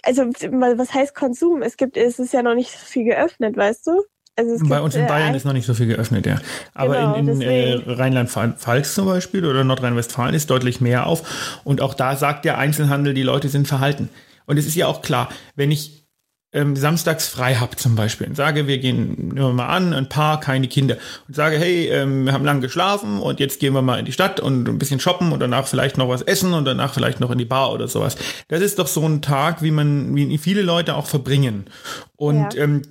also 0.02 0.24
was 0.24 0.94
heißt 0.94 1.14
Konsum? 1.14 1.62
Es 1.62 1.76
gibt, 1.76 1.96
es 1.96 2.18
ist 2.18 2.32
ja 2.32 2.42
noch 2.42 2.54
nicht 2.54 2.72
so 2.72 2.78
viel 2.86 3.04
geöffnet, 3.04 3.56
weißt 3.56 3.86
du? 3.86 4.02
Also 4.38 4.68
Bei 4.68 4.80
uns 4.80 4.94
in 4.94 5.04
äh, 5.04 5.08
Bayern 5.08 5.34
ist 5.34 5.44
noch 5.44 5.52
nicht 5.52 5.66
so 5.66 5.74
viel 5.74 5.88
geöffnet, 5.88 6.24
ja. 6.24 6.40
Aber 6.72 6.94
genau, 6.94 7.14
in, 7.16 7.28
in 7.28 7.42
äh, 7.42 7.72
Rheinland-Pfalz 7.86 8.94
zum 8.94 9.06
Beispiel 9.06 9.44
oder 9.44 9.64
Nordrhein-Westfalen 9.64 10.32
ist 10.32 10.48
deutlich 10.48 10.80
mehr 10.80 11.06
auf. 11.06 11.60
Und 11.64 11.80
auch 11.80 11.92
da 11.92 12.14
sagt 12.14 12.44
der 12.44 12.56
Einzelhandel, 12.56 13.14
die 13.14 13.24
Leute 13.24 13.48
sind 13.48 13.66
verhalten. 13.66 14.10
Und 14.46 14.56
es 14.56 14.64
ist 14.64 14.76
ja 14.76 14.86
auch 14.86 15.02
klar, 15.02 15.28
wenn 15.56 15.72
ich 15.72 16.07
ähm, 16.52 16.76
samstags 16.76 17.28
frei 17.28 17.56
habe 17.56 17.76
zum 17.76 17.94
Beispiel 17.94 18.26
und 18.26 18.34
sage, 18.34 18.66
wir 18.66 18.78
gehen 18.78 19.28
nehmen 19.28 19.36
wir 19.36 19.52
mal 19.52 19.66
an, 19.66 19.92
ein 19.92 20.08
Paar, 20.08 20.40
keine 20.40 20.66
Kinder 20.66 20.96
und 21.26 21.36
sage, 21.36 21.58
hey, 21.58 21.88
ähm, 21.88 22.24
wir 22.24 22.32
haben 22.32 22.44
lange 22.44 22.60
geschlafen 22.60 23.20
und 23.20 23.38
jetzt 23.38 23.60
gehen 23.60 23.74
wir 23.74 23.82
mal 23.82 23.98
in 23.98 24.06
die 24.06 24.12
Stadt 24.12 24.40
und 24.40 24.66
ein 24.66 24.78
bisschen 24.78 24.98
shoppen 24.98 25.32
und 25.32 25.40
danach 25.40 25.66
vielleicht 25.66 25.98
noch 25.98 26.08
was 26.08 26.22
essen 26.22 26.54
und 26.54 26.64
danach 26.64 26.94
vielleicht 26.94 27.20
noch 27.20 27.30
in 27.30 27.38
die 27.38 27.44
Bar 27.44 27.72
oder 27.72 27.86
sowas. 27.86 28.16
Das 28.48 28.62
ist 28.62 28.78
doch 28.78 28.86
so 28.86 29.06
ein 29.06 29.20
Tag, 29.20 29.62
wie 29.62 29.70
man, 29.70 30.16
wie 30.16 30.38
viele 30.38 30.62
Leute 30.62 30.94
auch 30.94 31.06
verbringen. 31.06 31.66
Und 32.20 32.54
ja. 32.54 32.64
ähm, 32.64 32.82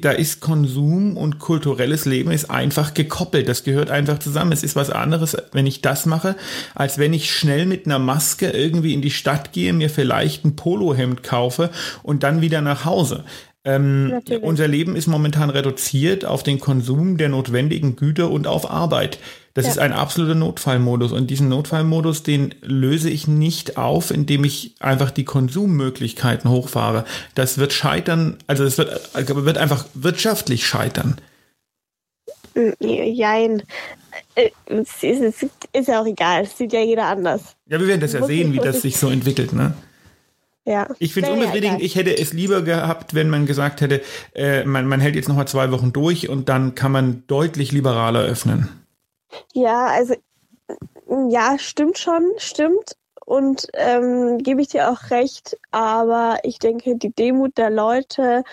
da 0.00 0.12
ist 0.12 0.40
Konsum 0.40 1.16
und 1.16 1.40
kulturelles 1.40 2.04
Leben 2.04 2.30
ist 2.30 2.50
einfach 2.50 2.94
gekoppelt. 2.94 3.48
Das 3.48 3.64
gehört 3.64 3.90
einfach 3.90 4.20
zusammen. 4.20 4.52
Es 4.52 4.62
ist 4.62 4.76
was 4.76 4.90
anderes, 4.90 5.36
wenn 5.50 5.66
ich 5.66 5.82
das 5.82 6.06
mache, 6.06 6.36
als 6.72 6.98
wenn 6.98 7.12
ich 7.12 7.34
schnell 7.34 7.66
mit 7.66 7.86
einer 7.86 7.98
Maske 7.98 8.50
irgendwie 8.50 8.94
in 8.94 9.02
die 9.02 9.10
Stadt 9.10 9.52
gehe, 9.52 9.72
mir 9.72 9.90
vielleicht 9.90 10.44
ein 10.44 10.54
Polohemd 10.54 11.24
kaufe 11.24 11.70
und 12.04 12.22
dann 12.22 12.42
wieder 12.42 12.60
nach 12.60 12.73
Hause. 12.84 13.24
Ähm, 13.66 14.20
unser 14.42 14.68
Leben 14.68 14.94
ist 14.94 15.06
momentan 15.06 15.48
reduziert 15.48 16.26
auf 16.26 16.42
den 16.42 16.60
Konsum 16.60 17.16
der 17.16 17.30
notwendigen 17.30 17.96
Güter 17.96 18.30
und 18.30 18.46
auf 18.46 18.70
Arbeit. 18.70 19.18
Das 19.54 19.64
ja. 19.64 19.70
ist 19.70 19.78
ein 19.78 19.92
absoluter 19.92 20.34
Notfallmodus 20.34 21.12
und 21.12 21.28
diesen 21.30 21.48
Notfallmodus, 21.48 22.24
den 22.24 22.54
löse 22.60 23.08
ich 23.08 23.26
nicht 23.26 23.78
auf, 23.78 24.10
indem 24.10 24.44
ich 24.44 24.74
einfach 24.80 25.10
die 25.10 25.24
Konsummöglichkeiten 25.24 26.50
hochfahre. 26.50 27.04
Das 27.34 27.56
wird 27.56 27.72
scheitern, 27.72 28.36
also 28.46 28.64
es 28.64 28.76
wird, 28.76 29.00
wird 29.14 29.58
einfach 29.58 29.86
wirtschaftlich 29.94 30.66
scheitern. 30.66 31.16
Jein. 32.80 33.62
Äh, 34.34 34.50
ist 35.72 35.88
ja 35.88 36.00
auch 36.00 36.06
egal, 36.06 36.42
es 36.42 36.58
sieht 36.58 36.72
ja 36.72 36.80
jeder 36.80 37.06
anders. 37.06 37.56
Ja, 37.66 37.80
wir 37.80 37.86
werden 37.86 38.00
das 38.00 38.12
ja 38.12 38.24
sehen, 38.26 38.52
wie 38.52 38.58
das 38.58 38.82
sich 38.82 38.96
so 38.96 39.08
entwickelt, 39.08 39.52
ne? 39.52 39.74
Ja. 40.64 40.88
Ich 40.98 41.12
finde 41.12 41.30
es 41.30 41.34
unbefriedigend. 41.34 41.82
Ich 41.82 41.94
hätte 41.96 42.16
es 42.16 42.32
lieber 42.32 42.62
gehabt, 42.62 43.14
wenn 43.14 43.28
man 43.28 43.46
gesagt 43.46 43.80
hätte, 43.80 44.00
äh, 44.34 44.64
man, 44.64 44.86
man 44.86 45.00
hält 45.00 45.14
jetzt 45.14 45.28
noch 45.28 45.36
mal 45.36 45.46
zwei 45.46 45.70
Wochen 45.70 45.92
durch 45.92 46.28
und 46.28 46.48
dann 46.48 46.74
kann 46.74 46.92
man 46.92 47.24
deutlich 47.26 47.72
liberaler 47.72 48.22
öffnen. 48.22 48.68
Ja, 49.52 49.86
also 49.88 50.14
ja, 51.28 51.58
stimmt 51.58 51.98
schon, 51.98 52.22
stimmt 52.38 52.96
und 53.24 53.68
ähm, 53.74 54.38
gebe 54.38 54.60
ich 54.60 54.68
dir 54.68 54.90
auch 54.90 55.10
recht, 55.10 55.56
aber 55.70 56.38
ich 56.42 56.58
denke, 56.58 56.96
die 56.96 57.12
Demut 57.12 57.56
der 57.58 57.70
Leute 57.70 58.44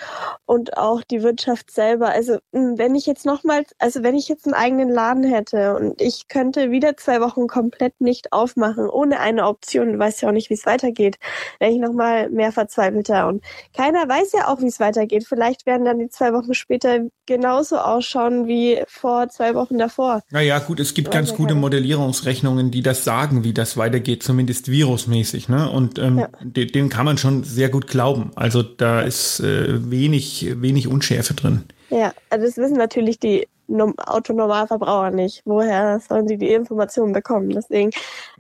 und 0.45 0.77
auch 0.77 1.03
die 1.03 1.23
Wirtschaft 1.23 1.71
selber, 1.71 2.09
also 2.09 2.37
hm, 2.53 2.77
wenn 2.77 2.95
ich 2.95 3.05
jetzt 3.05 3.25
nochmals, 3.25 3.73
also 3.79 4.03
wenn 4.03 4.15
ich 4.15 4.27
jetzt 4.27 4.45
einen 4.45 4.53
eigenen 4.53 4.89
Laden 4.89 5.23
hätte 5.23 5.75
und 5.75 6.01
ich 6.01 6.27
könnte 6.27 6.71
wieder 6.71 6.97
zwei 6.97 7.21
Wochen 7.21 7.47
komplett 7.47 7.99
nicht 7.99 8.33
aufmachen, 8.33 8.89
ohne 8.89 9.19
eine 9.19 9.47
Option, 9.47 9.93
du 9.93 9.99
weißt 9.99 10.21
ja 10.21 10.29
auch 10.29 10.33
nicht, 10.33 10.49
wie 10.49 10.55
es 10.55 10.65
weitergeht, 10.65 11.17
wäre 11.59 11.71
ich 11.71 11.79
nochmal 11.79 12.29
mehr 12.29 12.51
verzweifelter 12.51 13.27
und 13.27 13.43
keiner 13.75 14.07
weiß 14.07 14.31
ja 14.33 14.47
auch, 14.47 14.61
wie 14.61 14.67
es 14.67 14.79
weitergeht. 14.79 15.25
Vielleicht 15.27 15.65
werden 15.65 15.85
dann 15.85 15.99
die 15.99 16.09
zwei 16.09 16.33
Wochen 16.33 16.53
später 16.53 16.99
genauso 17.25 17.77
ausschauen 17.77 18.47
wie 18.47 18.81
vor 18.87 19.29
zwei 19.29 19.55
Wochen 19.55 19.77
davor. 19.77 20.21
Naja, 20.31 20.59
gut, 20.59 20.79
es 20.79 20.93
gibt 20.93 21.11
ganz 21.11 21.33
gute 21.33 21.55
Modellierungsrechnungen, 21.55 22.71
die 22.71 22.81
das 22.81 23.03
sagen, 23.03 23.43
wie 23.43 23.53
das 23.53 23.77
weitergeht, 23.77 24.23
zumindest 24.23 24.60
ist 24.61 24.71
virusmäßig, 24.71 25.49
ne? 25.49 25.69
Und 25.69 25.97
ähm, 25.97 26.19
ja. 26.19 26.29
dem, 26.41 26.67
dem 26.71 26.89
kann 26.89 27.05
man 27.05 27.17
schon 27.17 27.43
sehr 27.43 27.69
gut 27.69 27.87
glauben. 27.87 28.31
Also 28.35 28.61
da 28.61 29.01
ist 29.01 29.39
äh, 29.39 29.89
wenig, 29.89 30.47
wenig 30.57 30.87
Unschärfe 30.87 31.33
drin. 31.33 31.63
Ja, 31.89 32.13
also 32.29 32.45
das 32.45 32.57
wissen 32.57 32.77
natürlich 32.77 33.19
die 33.19 33.47
Autonormalverbraucher 33.69 35.11
nicht. 35.11 35.41
Woher 35.45 36.01
sollen 36.07 36.27
sie 36.27 36.37
die 36.37 36.49
Informationen 36.49 37.13
bekommen? 37.13 37.51
Deswegen. 37.51 37.91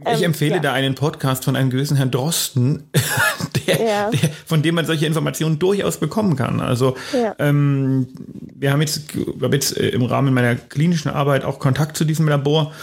Ähm, 0.05 0.15
ich 0.15 0.23
empfehle 0.23 0.55
ja. 0.55 0.61
da 0.61 0.73
einen 0.73 0.95
Podcast 0.95 1.45
von 1.45 1.55
einem 1.55 1.69
gewissen 1.69 1.95
Herrn 1.95 2.11
Drosten, 2.11 2.89
der, 3.67 3.81
ja. 3.81 4.09
der, 4.09 4.29
von 4.45 4.61
dem 4.61 4.75
man 4.75 4.85
solche 4.85 5.05
Informationen 5.05 5.57
durchaus 5.57 5.97
bekommen 5.97 6.35
kann. 6.35 6.59
Also 6.59 6.95
ja. 7.13 7.33
ähm, 7.39 8.07
wir 8.53 8.73
haben 8.73 8.81
jetzt, 8.81 9.03
haben 9.41 9.53
jetzt 9.53 9.77
äh, 9.77 9.89
im 9.89 10.03
Rahmen 10.03 10.33
meiner 10.33 10.55
klinischen 10.55 11.09
Arbeit 11.09 11.45
auch 11.45 11.59
Kontakt 11.59 11.95
zu 11.97 12.05
diesem 12.05 12.27
Labor 12.27 12.73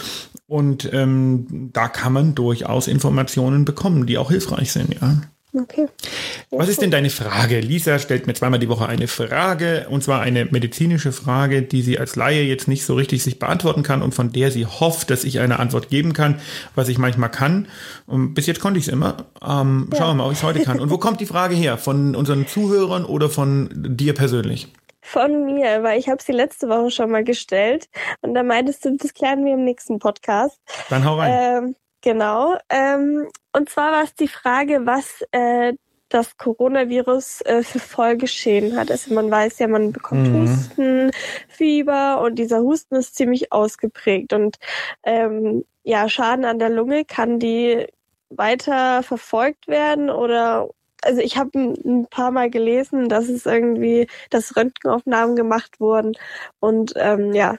und 0.49 0.89
ähm, 0.91 1.69
da 1.73 1.87
kann 1.87 2.11
man 2.11 2.33
durchaus 2.33 2.87
Informationen 2.87 3.65
bekommen, 3.65 4.07
die 4.07 4.17
auch 4.17 4.31
hilfreich 4.31 4.71
sind, 4.71 4.95
ja. 4.99 5.21
Okay. 5.53 5.87
Was 6.51 6.69
ist 6.69 6.81
denn 6.81 6.91
deine 6.91 7.09
Frage? 7.09 7.59
Lisa 7.59 7.97
stellt 7.97 8.27
mir 8.27 8.35
zweimal 8.35 8.59
die 8.59 8.69
Woche 8.69 8.87
eine 8.87 9.07
Frage, 9.07 9.87
und 9.89 10.03
zwar 10.03 10.21
eine 10.21 10.45
medizinische 10.45 11.11
Frage, 11.11 11.61
die 11.63 11.81
sie 11.81 11.99
als 11.99 12.15
Laie 12.15 12.43
jetzt 12.43 12.67
nicht 12.67 12.83
so 12.83 12.95
richtig 12.95 13.23
sich 13.23 13.39
beantworten 13.39 13.81
kann 13.81 14.01
und 14.01 14.13
von 14.13 14.31
der 14.31 14.51
sie 14.51 14.65
hofft, 14.65 15.09
dass 15.09 15.23
ich 15.23 15.39
eine 15.39 15.59
Antwort 15.59 15.89
geben 15.89 16.13
kann, 16.13 16.39
was 16.75 16.87
ich 16.87 16.99
manchmal 16.99 17.31
kann. 17.31 17.67
Und 18.05 18.33
bis 18.35 18.45
jetzt 18.45 18.59
konnte 18.59 18.79
ich 18.79 18.87
es 18.87 18.93
immer. 18.93 19.25
Ähm, 19.43 19.89
ja. 19.91 19.97
Schauen 19.97 20.09
wir 20.09 20.13
mal, 20.15 20.25
ob 20.25 20.31
ich 20.31 20.39
es 20.39 20.43
heute 20.43 20.61
kann. 20.61 20.79
Und 20.79 20.89
wo 20.89 20.97
kommt 20.99 21.19
die 21.19 21.25
Frage 21.25 21.55
her? 21.55 21.77
Von 21.77 22.15
unseren 22.15 22.47
Zuhörern 22.47 23.05
oder 23.05 23.29
von 23.29 23.69
dir 23.73 24.13
persönlich? 24.13 24.67
Von 25.01 25.45
mir, 25.45 25.83
weil 25.83 25.99
ich 25.99 26.09
habe 26.09 26.21
sie 26.21 26.31
letzte 26.31 26.69
Woche 26.69 26.91
schon 26.91 27.11
mal 27.11 27.23
gestellt 27.23 27.89
und 28.21 28.33
da 28.33 28.43
meintest 28.43 28.85
du, 28.85 28.95
das 28.97 29.13
klären 29.13 29.45
wir 29.45 29.53
im 29.53 29.63
nächsten 29.63 29.99
Podcast. 29.99 30.59
Dann 30.89 31.05
hau 31.05 31.15
rein. 31.15 31.31
Ähm, 31.31 31.75
genau. 32.01 32.55
Ähm, 32.69 33.29
und 33.53 33.69
zwar 33.69 33.91
war 33.91 34.03
es 34.03 34.13
die 34.15 34.27
Frage, 34.27 34.85
was 34.85 35.23
äh, 35.31 35.73
das 36.09 36.37
Coronavirus 36.37 37.41
äh, 37.41 37.63
für 37.63 37.79
Folgeschäden 37.79 38.75
hat. 38.75 38.91
Also 38.91 39.13
man 39.13 39.29
weiß 39.29 39.59
ja, 39.59 39.67
man 39.67 39.91
bekommt 39.91 40.27
mhm. 40.27 40.41
Husten, 40.41 41.11
Fieber 41.47 42.21
und 42.21 42.35
dieser 42.35 42.59
Husten 42.59 42.95
ist 42.95 43.15
ziemlich 43.15 43.51
ausgeprägt. 43.53 44.33
Und 44.33 44.57
ähm, 45.03 45.63
ja, 45.83 46.09
Schaden 46.09 46.45
an 46.45 46.59
der 46.59 46.69
Lunge 46.69 47.05
kann 47.05 47.39
die 47.39 47.85
weiter 48.29 49.03
verfolgt 49.03 49.67
werden 49.67 50.09
oder 50.09 50.69
also 51.03 51.21
ich 51.21 51.37
habe 51.37 51.57
ein, 51.59 52.07
paar 52.09 52.31
Mal 52.31 52.49
gelesen, 52.49 53.09
dass 53.09 53.29
es 53.29 53.45
irgendwie, 53.45 54.07
dass 54.29 54.55
Röntgenaufnahmen 54.55 55.35
gemacht 55.35 55.79
wurden 55.79 56.13
und 56.59 56.93
ähm, 56.95 57.33
ja, 57.33 57.57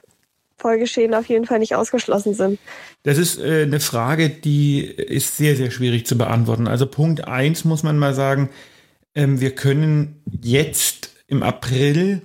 Folgeschäden 0.57 1.15
auf 1.15 1.27
jeden 1.27 1.45
Fall 1.45 1.59
nicht 1.59 1.75
ausgeschlossen 1.75 2.33
sind. 2.33 2.59
Das 3.03 3.17
ist 3.17 3.39
äh, 3.39 3.63
eine 3.63 3.79
Frage, 3.79 4.29
die 4.29 4.81
ist 4.81 5.37
sehr, 5.37 5.55
sehr 5.55 5.71
schwierig 5.71 6.05
zu 6.05 6.17
beantworten. 6.17 6.67
Also 6.67 6.85
Punkt 6.85 7.27
eins 7.27 7.65
muss 7.65 7.83
man 7.83 7.97
mal 7.97 8.13
sagen, 8.13 8.49
ähm, 9.15 9.41
wir 9.41 9.51
können 9.51 10.21
jetzt 10.41 11.15
im 11.27 11.43
April 11.43 12.21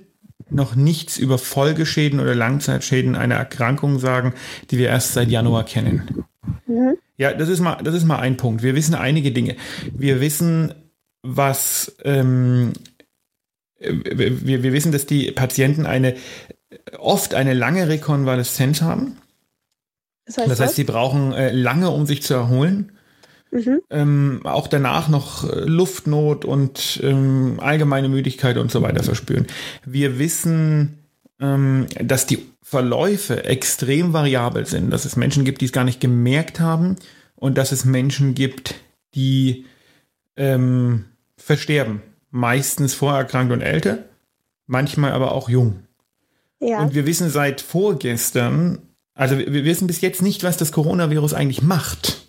noch 0.49 0.75
nichts 0.75 1.17
über 1.17 1.37
Folgeschäden 1.37 2.19
oder 2.19 2.35
Langzeitschäden 2.35 3.15
einer 3.15 3.35
Erkrankung 3.35 3.99
sagen, 3.99 4.33
die 4.71 4.77
wir 4.77 4.87
erst 4.87 5.13
seit 5.13 5.29
Januar 5.29 5.65
kennen. 5.65 6.25
Mhm. 6.67 6.97
Ja, 7.17 7.33
das 7.33 7.49
ist 7.49 7.59
mal, 7.59 7.77
das 7.83 7.95
ist 7.95 8.05
mal 8.05 8.19
ein 8.19 8.37
Punkt. 8.37 8.63
Wir 8.63 8.75
wissen 8.75 8.95
einige 8.95 9.31
Dinge. 9.31 9.55
Wir 9.93 10.21
wissen, 10.21 10.73
was 11.23 11.95
ähm, 12.03 12.73
wir, 13.79 14.63
wir 14.63 14.73
wissen, 14.73 14.91
dass 14.91 15.05
die 15.05 15.31
Patienten 15.31 15.85
eine 15.85 16.15
oft 16.97 17.33
eine 17.33 17.53
lange 17.53 17.87
Rekonvaleszenz 17.87 18.81
haben. 18.81 19.17
Das 20.25 20.37
heißt, 20.37 20.51
das 20.51 20.59
heißt 20.59 20.75
sie 20.75 20.83
brauchen 20.83 21.31
äh, 21.33 21.51
lange, 21.51 21.89
um 21.89 22.05
sich 22.05 22.23
zu 22.23 22.33
erholen. 22.33 22.91
Mhm. 23.51 23.81
Ähm, 23.89 24.41
auch 24.43 24.67
danach 24.67 25.07
noch 25.07 25.49
äh, 25.49 25.61
Luftnot 25.61 26.43
und 26.43 26.99
ähm, 27.01 27.59
allgemeine 27.61 28.09
Müdigkeit 28.09 28.57
und 28.57 28.71
so 28.71 28.81
weiter 28.81 29.03
verspüren. 29.03 29.47
Wir 29.85 30.19
wissen, 30.19 30.99
ähm, 31.39 31.87
dass 32.01 32.25
die 32.25 32.45
Verläufe 32.61 33.45
extrem 33.45 34.11
variabel 34.11 34.65
sind, 34.65 34.89
dass 34.91 35.05
es 35.05 35.15
Menschen 35.15 35.45
gibt, 35.45 35.61
die 35.61 35.65
es 35.65 35.71
gar 35.71 35.85
nicht 35.85 36.01
gemerkt 36.01 36.59
haben 36.59 36.97
und 37.35 37.57
dass 37.57 37.71
es 37.71 37.85
Menschen 37.85 38.35
gibt, 38.35 38.75
die 39.15 39.65
ähm, 40.37 41.05
versterben. 41.35 42.01
Meistens 42.31 42.93
vorerkrankt 42.93 43.51
und 43.51 43.61
älter, 43.61 44.05
manchmal 44.65 45.11
aber 45.11 45.31
auch 45.31 45.49
jung. 45.49 45.83
Ja. 46.59 46.81
Und 46.81 46.93
wir 46.93 47.05
wissen 47.05 47.29
seit 47.29 47.61
vorgestern, 47.61 48.79
also 49.13 49.37
wir 49.37 49.65
wissen 49.65 49.87
bis 49.87 50.01
jetzt 50.01 50.21
nicht, 50.21 50.43
was 50.43 50.57
das 50.57 50.71
Coronavirus 50.71 51.33
eigentlich 51.33 51.61
macht. 51.61 52.27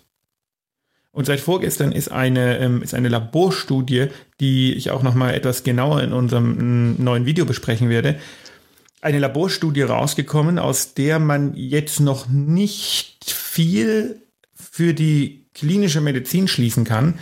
Und 1.11 1.25
seit 1.25 1.39
vorgestern 1.39 1.91
ist 1.91 2.11
eine, 2.11 2.59
ähm, 2.59 2.81
ist 2.81 2.93
eine 2.93 3.09
Laborstudie, 3.09 4.07
die 4.39 4.73
ich 4.73 4.91
auch 4.91 5.03
noch 5.03 5.15
mal 5.15 5.33
etwas 5.33 5.63
genauer 5.63 6.01
in 6.01 6.13
unserem 6.13 7.01
neuen 7.03 7.25
Video 7.25 7.45
besprechen 7.45 7.89
werde, 7.89 8.19
eine 9.01 9.19
Laborstudie 9.19 9.81
rausgekommen, 9.81 10.59
aus 10.59 10.93
der 10.93 11.19
man 11.19 11.55
jetzt 11.55 11.99
noch 11.99 12.27
nicht 12.27 13.25
viel 13.25 14.21
für 14.53 14.93
die 14.93 15.45
klinische 15.59 16.01
Medizin 16.01 16.47
schließen 16.47 16.83
kann, 16.83 17.19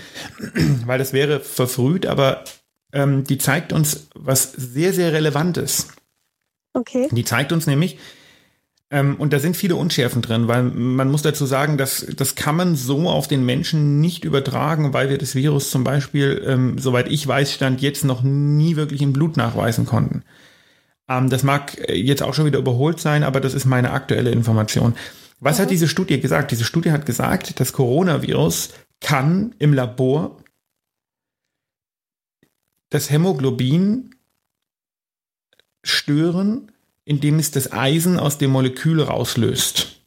weil 0.85 0.99
das 0.99 1.13
wäre 1.13 1.39
verfrüht, 1.39 2.05
aber 2.05 2.43
ähm, 2.93 3.23
die 3.23 3.37
zeigt 3.37 3.73
uns 3.73 4.07
was 4.15 4.51
sehr, 4.53 4.93
sehr 4.93 5.13
Relevantes. 5.13 5.89
Okay. 6.73 7.07
Die 7.11 7.25
zeigt 7.25 7.51
uns 7.51 7.67
nämlich, 7.67 7.97
ähm, 8.89 9.15
und 9.17 9.33
da 9.33 9.39
sind 9.39 9.57
viele 9.57 9.75
Unschärfen 9.75 10.21
drin, 10.21 10.47
weil 10.47 10.63
man 10.63 11.11
muss 11.11 11.21
dazu 11.21 11.45
sagen, 11.45 11.77
dass 11.77 12.05
das 12.15 12.35
kann 12.35 12.55
man 12.55 12.75
so 12.75 13.09
auf 13.09 13.27
den 13.27 13.45
Menschen 13.45 13.99
nicht 13.99 14.23
übertragen, 14.23 14.93
weil 14.93 15.09
wir 15.09 15.17
das 15.17 15.35
Virus 15.35 15.71
zum 15.71 15.83
Beispiel, 15.83 16.41
ähm, 16.45 16.77
soweit 16.79 17.11
ich 17.11 17.27
weiß, 17.27 17.53
stand 17.53 17.81
jetzt 17.81 18.05
noch 18.05 18.23
nie 18.23 18.77
wirklich 18.77 19.01
im 19.01 19.11
Blut 19.11 19.35
nachweisen 19.35 19.85
konnten. 19.85 20.23
Ähm, 21.09 21.29
das 21.29 21.43
mag 21.43 21.77
jetzt 21.89 22.23
auch 22.23 22.33
schon 22.33 22.45
wieder 22.45 22.59
überholt 22.59 22.99
sein, 22.99 23.23
aber 23.23 23.41
das 23.41 23.53
ist 23.53 23.65
meine 23.65 23.91
aktuelle 23.91 24.31
Information. 24.31 24.95
Was 25.39 25.57
mhm. 25.57 25.63
hat 25.63 25.71
diese 25.71 25.87
Studie 25.87 26.19
gesagt? 26.19 26.51
Diese 26.51 26.63
Studie 26.63 26.91
hat 26.91 27.05
gesagt, 27.05 27.59
das 27.59 27.73
Coronavirus 27.73 28.69
kann 28.99 29.55
im 29.59 29.73
Labor 29.73 30.37
das 32.89 33.09
Hämoglobin 33.09 34.15
stören, 35.83 36.71
indem 37.05 37.39
es 37.39 37.51
das 37.51 37.71
Eisen 37.71 38.19
aus 38.19 38.37
dem 38.37 38.51
Molekül 38.51 39.01
rauslöst. 39.01 40.01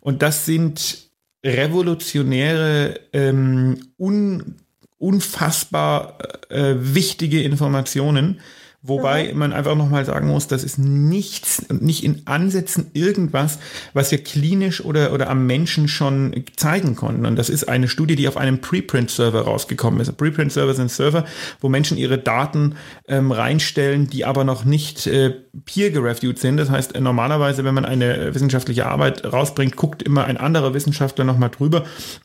Und 0.00 0.22
das 0.22 0.46
sind 0.46 1.08
revolutionäre, 1.44 3.00
ähm, 3.12 3.78
un, 3.96 4.56
unfassbar 4.98 6.18
äh, 6.50 6.74
wichtige 6.78 7.42
Informationen, 7.42 8.40
Wobei 8.88 9.32
mhm. 9.32 9.38
man 9.38 9.52
einfach 9.52 9.76
nochmal 9.76 10.04
sagen 10.04 10.28
muss, 10.28 10.48
das 10.48 10.64
ist 10.64 10.78
nichts, 10.78 11.66
nicht 11.68 12.04
in 12.04 12.22
Ansätzen 12.24 12.90
irgendwas, 12.94 13.58
was 13.92 14.10
wir 14.10 14.18
klinisch 14.18 14.84
oder, 14.84 15.12
oder 15.12 15.28
am 15.28 15.46
Menschen 15.46 15.88
schon 15.88 16.44
zeigen 16.56 16.96
konnten. 16.96 17.26
Und 17.26 17.36
das 17.36 17.50
ist 17.50 17.68
eine 17.68 17.88
Studie, 17.88 18.16
die 18.16 18.26
auf 18.28 18.36
einem 18.36 18.60
Preprint-Server 18.60 19.42
rausgekommen 19.42 20.00
ist. 20.00 20.16
Preprint-Server 20.16 20.74
sind 20.74 20.90
Server, 20.90 21.24
wo 21.60 21.68
Menschen 21.68 21.98
ihre 21.98 22.18
Daten 22.18 22.76
ähm, 23.06 23.30
reinstellen, 23.30 24.08
die 24.08 24.24
aber 24.24 24.44
noch 24.44 24.64
nicht 24.64 25.06
äh, 25.06 25.34
peer-gereviewed 25.66 26.38
sind. 26.38 26.56
Das 26.56 26.70
heißt, 26.70 26.98
normalerweise, 26.98 27.64
wenn 27.64 27.74
man 27.74 27.84
eine 27.84 28.34
wissenschaftliche 28.34 28.86
Arbeit 28.86 29.24
rausbringt, 29.30 29.76
guckt 29.76 30.02
immer 30.02 30.24
ein 30.24 30.38
anderer 30.38 30.72
Wissenschaftler 30.72 31.24
nochmal 31.24 31.50
drüber, 31.50 31.84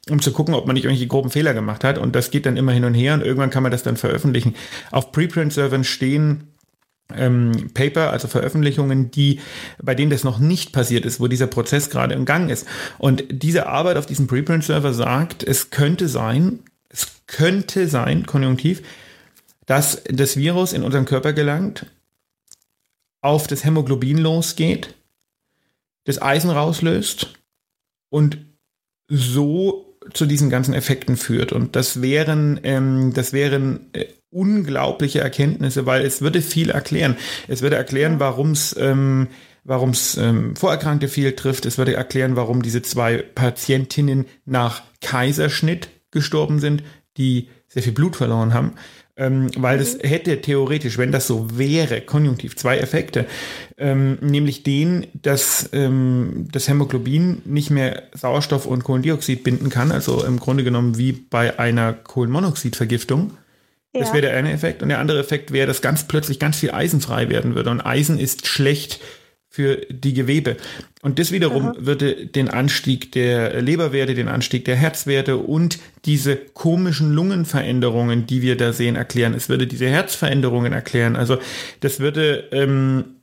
um 0.09 0.21
zu 0.21 0.31
gucken, 0.31 0.53
ob 0.53 0.65
man 0.65 0.75
nicht 0.75 0.85
irgendwelche 0.85 1.07
groben 1.07 1.29
Fehler 1.29 1.53
gemacht 1.53 1.83
hat. 1.83 1.97
Und 1.97 2.15
das 2.15 2.31
geht 2.31 2.45
dann 2.45 2.55
immer 2.55 2.71
hin 2.71 2.85
und 2.85 2.93
her 2.93 3.15
und 3.15 3.21
irgendwann 3.21 3.49
kann 3.49 3.63
man 3.63 3.71
das 3.71 3.83
dann 3.83 3.97
veröffentlichen. 3.97 4.55
Auf 4.91 5.11
Preprint-Servern 5.11 5.83
stehen 5.83 6.52
ähm, 7.15 7.69
Paper, 7.73 8.11
also 8.11 8.27
Veröffentlichungen, 8.27 9.11
die, 9.11 9.39
bei 9.81 9.95
denen 9.95 10.11
das 10.11 10.23
noch 10.23 10.39
nicht 10.39 10.71
passiert 10.71 11.05
ist, 11.05 11.19
wo 11.19 11.27
dieser 11.27 11.47
Prozess 11.47 11.89
gerade 11.89 12.13
im 12.13 12.25
Gang 12.25 12.49
ist. 12.49 12.67
Und 12.97 13.23
diese 13.29 13.67
Arbeit 13.67 13.97
auf 13.97 14.05
diesem 14.05 14.27
Preprint-Server 14.27 14.93
sagt, 14.93 15.43
es 15.43 15.69
könnte 15.69 16.07
sein, 16.07 16.59
es 16.89 17.07
könnte 17.27 17.87
sein, 17.87 18.25
konjunktiv, 18.25 18.81
dass 19.65 20.03
das 20.05 20.37
Virus 20.37 20.73
in 20.73 20.83
unseren 20.83 21.05
Körper 21.05 21.33
gelangt, 21.33 21.85
auf 23.21 23.47
das 23.47 23.63
Hämoglobin 23.63 24.17
losgeht, 24.17 24.95
das 26.03 26.21
Eisen 26.21 26.49
rauslöst 26.49 27.33
und 28.09 28.37
so 29.07 29.97
zu 30.13 30.25
diesen 30.25 30.49
ganzen 30.49 30.73
Effekten 30.73 31.15
führt. 31.15 31.53
Und 31.53 31.75
das 31.75 32.01
wären, 32.01 32.59
ähm, 32.63 33.13
das 33.13 33.31
wären 33.31 33.87
äh, 33.93 34.05
unglaubliche 34.33 35.21
Erkenntnisse, 35.21 35.85
weil 35.85 36.05
es 36.05 36.21
würde 36.21 36.41
viel 36.41 36.69
erklären. 36.69 37.15
Es 37.47 37.61
würde 37.61 37.75
erklären, 37.75 38.19
warum 38.19 38.51
es 38.51 38.75
ähm, 38.79 39.27
warum 39.63 39.91
es 39.91 40.17
ähm, 40.17 40.55
Vorerkrankte 40.55 41.07
viel 41.07 41.33
trifft. 41.33 41.65
Es 41.65 41.77
würde 41.77 41.95
erklären, 41.95 42.35
warum 42.35 42.61
diese 42.61 42.81
zwei 42.81 43.17
Patientinnen 43.17 44.25
nach 44.45 44.83
Kaiserschnitt 45.01 45.89
gestorben 46.11 46.59
sind, 46.59 46.83
die 47.17 47.49
sehr 47.67 47.83
viel 47.83 47.93
Blut 47.93 48.15
verloren 48.15 48.53
haben. 48.53 48.73
Ähm, 49.15 49.51
weil 49.57 49.77
das 49.77 49.95
mhm. 49.95 50.07
hätte 50.07 50.41
theoretisch, 50.41 50.97
wenn 50.97 51.11
das 51.11 51.27
so 51.27 51.57
wäre, 51.57 52.01
konjunktiv 52.01 52.55
zwei 52.55 52.79
Effekte, 52.79 53.27
ähm, 53.77 54.17
nämlich 54.21 54.63
den, 54.63 55.05
dass 55.13 55.69
ähm, 55.71 56.47
das 56.51 56.67
Hämoglobin 56.67 57.43
nicht 57.45 57.69
mehr 57.69 58.03
Sauerstoff 58.13 58.65
und 58.65 58.83
Kohlendioxid 58.83 59.43
binden 59.43 59.69
kann, 59.69 59.91
also 59.91 60.25
im 60.25 60.39
Grunde 60.39 60.63
genommen 60.63 60.97
wie 60.97 61.11
bei 61.11 61.59
einer 61.59 61.93
Kohlenmonoxidvergiftung. 61.93 63.37
Das 63.93 64.11
wäre 64.11 64.21
der 64.21 64.35
eine 64.35 64.51
Effekt. 64.51 64.81
Und 64.81 64.89
der 64.89 64.99
andere 64.99 65.19
Effekt 65.19 65.51
wäre, 65.51 65.67
dass 65.67 65.81
ganz 65.81 66.07
plötzlich 66.07 66.39
ganz 66.39 66.57
viel 66.57 66.71
Eisen 66.71 66.99
frei 66.99 67.29
werden 67.29 67.55
würde. 67.55 67.69
Und 67.69 67.81
Eisen 67.81 68.17
ist 68.17 68.47
schlecht 68.47 68.99
für 69.53 69.85
die 69.87 70.15
Gewebe. 70.15 70.57
Und 71.03 71.19
das 71.19 71.31
wiederum 71.31 71.67
Aha. 71.67 71.75
würde 71.77 72.25
den 72.25 72.49
Anstieg 72.49 73.11
der 73.11 73.61
Leberwerte, 73.61 74.15
den 74.15 74.27
Anstieg 74.27 74.65
der 74.65 74.75
Herzwerte 74.75 75.37
und 75.37 75.77
diese 76.05 76.37
komischen 76.37 77.13
Lungenveränderungen, 77.13 78.25
die 78.25 78.41
wir 78.41 78.57
da 78.57 78.73
sehen, 78.73 78.95
erklären. 78.95 79.35
Es 79.35 79.49
würde 79.49 79.67
diese 79.67 79.87
Herzveränderungen 79.87 80.73
erklären. 80.73 81.15
Also 81.15 81.37
das 81.81 81.99
würde, 81.99 82.49
ähm, 82.51 83.17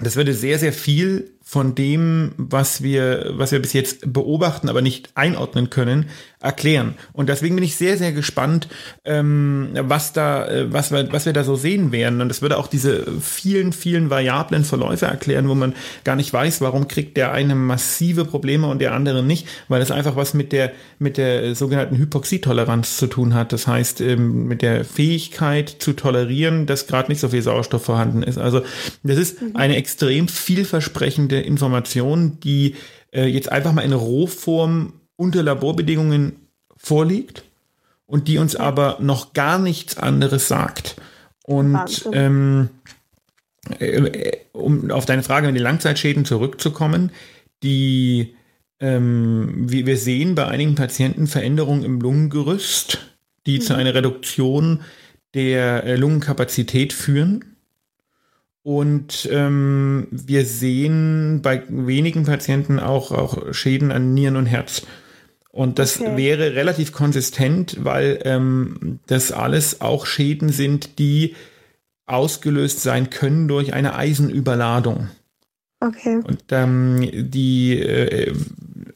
das 0.00 0.16
würde 0.16 0.34
sehr, 0.34 0.58
sehr 0.58 0.74
viel 0.74 1.33
von 1.54 1.76
dem, 1.76 2.32
was 2.36 2.82
wir, 2.82 3.30
was 3.34 3.52
wir 3.52 3.60
bis 3.60 3.74
jetzt 3.74 4.12
beobachten, 4.12 4.68
aber 4.68 4.82
nicht 4.82 5.10
einordnen 5.14 5.70
können, 5.70 6.06
erklären. 6.40 6.94
Und 7.12 7.28
deswegen 7.28 7.54
bin 7.54 7.62
ich 7.62 7.76
sehr, 7.76 7.96
sehr 7.96 8.10
gespannt, 8.10 8.66
ähm, 9.04 9.68
was 9.72 10.12
da, 10.12 10.48
äh, 10.48 10.72
was 10.72 10.90
wir, 10.90 11.12
was 11.12 11.26
wir 11.26 11.32
da 11.32 11.44
so 11.44 11.54
sehen 11.54 11.92
werden. 11.92 12.20
Und 12.20 12.30
es 12.30 12.42
würde 12.42 12.58
auch 12.58 12.66
diese 12.66 13.06
vielen, 13.20 13.72
vielen 13.72 14.10
variablen 14.10 14.64
Verläufe 14.64 15.06
erklären, 15.06 15.48
wo 15.48 15.54
man 15.54 15.74
gar 16.02 16.16
nicht 16.16 16.32
weiß, 16.32 16.60
warum 16.60 16.88
kriegt 16.88 17.16
der 17.16 17.30
eine 17.30 17.54
massive 17.54 18.24
Probleme 18.24 18.66
und 18.66 18.80
der 18.80 18.92
andere 18.92 19.22
nicht, 19.22 19.46
weil 19.68 19.80
es 19.80 19.92
einfach 19.92 20.16
was 20.16 20.34
mit 20.34 20.50
der, 20.50 20.72
mit 20.98 21.18
der 21.18 21.54
sogenannten 21.54 21.96
Hypoxietoleranz 21.96 22.96
zu 22.96 23.06
tun 23.06 23.32
hat. 23.32 23.52
Das 23.52 23.68
heißt, 23.68 24.00
ähm, 24.00 24.48
mit 24.48 24.60
der 24.60 24.84
Fähigkeit 24.84 25.68
zu 25.68 25.92
tolerieren, 25.92 26.66
dass 26.66 26.88
gerade 26.88 27.12
nicht 27.12 27.20
so 27.20 27.28
viel 27.28 27.42
Sauerstoff 27.42 27.84
vorhanden 27.84 28.24
ist. 28.24 28.38
Also 28.38 28.62
das 29.04 29.18
ist 29.18 29.40
mhm. 29.40 29.54
eine 29.54 29.76
extrem 29.76 30.26
vielversprechende 30.26 31.43
Information, 31.44 32.38
die 32.40 32.76
äh, 33.12 33.26
jetzt 33.26 33.50
einfach 33.50 33.72
mal 33.72 33.82
in 33.82 33.92
Rohform 33.92 34.94
unter 35.16 35.42
Laborbedingungen 35.42 36.48
vorliegt 36.76 37.44
und 38.06 38.28
die 38.28 38.38
uns 38.38 38.56
aber 38.56 38.98
noch 39.00 39.32
gar 39.32 39.58
nichts 39.58 39.96
anderes 39.96 40.48
sagt. 40.48 40.96
Und 41.44 42.08
ähm, 42.12 42.70
äh, 43.78 44.36
um 44.52 44.90
auf 44.90 45.06
deine 45.06 45.22
Frage 45.22 45.46
mit 45.46 45.56
den 45.56 45.62
Langzeitschäden 45.62 46.24
zurückzukommen, 46.24 47.12
die 47.62 48.34
ähm, 48.80 49.70
wie 49.70 49.86
wir 49.86 49.96
sehen 49.96 50.34
bei 50.34 50.46
einigen 50.46 50.74
Patienten 50.74 51.26
Veränderungen 51.26 51.84
im 51.84 52.00
Lungengerüst, 52.00 52.98
die 53.46 53.58
mhm. 53.58 53.62
zu 53.62 53.74
einer 53.74 53.94
Reduktion 53.94 54.80
der 55.34 55.84
äh, 55.84 55.96
Lungenkapazität 55.96 56.92
führen. 56.92 57.53
Und 58.64 59.28
ähm, 59.30 60.08
wir 60.10 60.46
sehen 60.46 61.40
bei 61.42 61.62
wenigen 61.68 62.24
Patienten 62.24 62.80
auch, 62.80 63.12
auch 63.12 63.52
Schäden 63.52 63.92
an 63.92 64.14
Nieren 64.14 64.36
und 64.36 64.46
Herz. 64.46 64.86
Und 65.50 65.78
das 65.78 66.00
okay. 66.00 66.16
wäre 66.16 66.54
relativ 66.54 66.92
konsistent, 66.92 67.84
weil 67.84 68.20
ähm, 68.24 69.00
das 69.06 69.32
alles 69.32 69.82
auch 69.82 70.06
Schäden 70.06 70.48
sind, 70.48 70.98
die 70.98 71.36
ausgelöst 72.06 72.80
sein 72.80 73.10
können 73.10 73.48
durch 73.48 73.74
eine 73.74 73.96
Eisenüberladung. 73.96 75.10
Okay. 75.80 76.20
Und 76.24 76.44
ähm, 76.50 77.06
die 77.12 77.78
äh, 77.78 78.32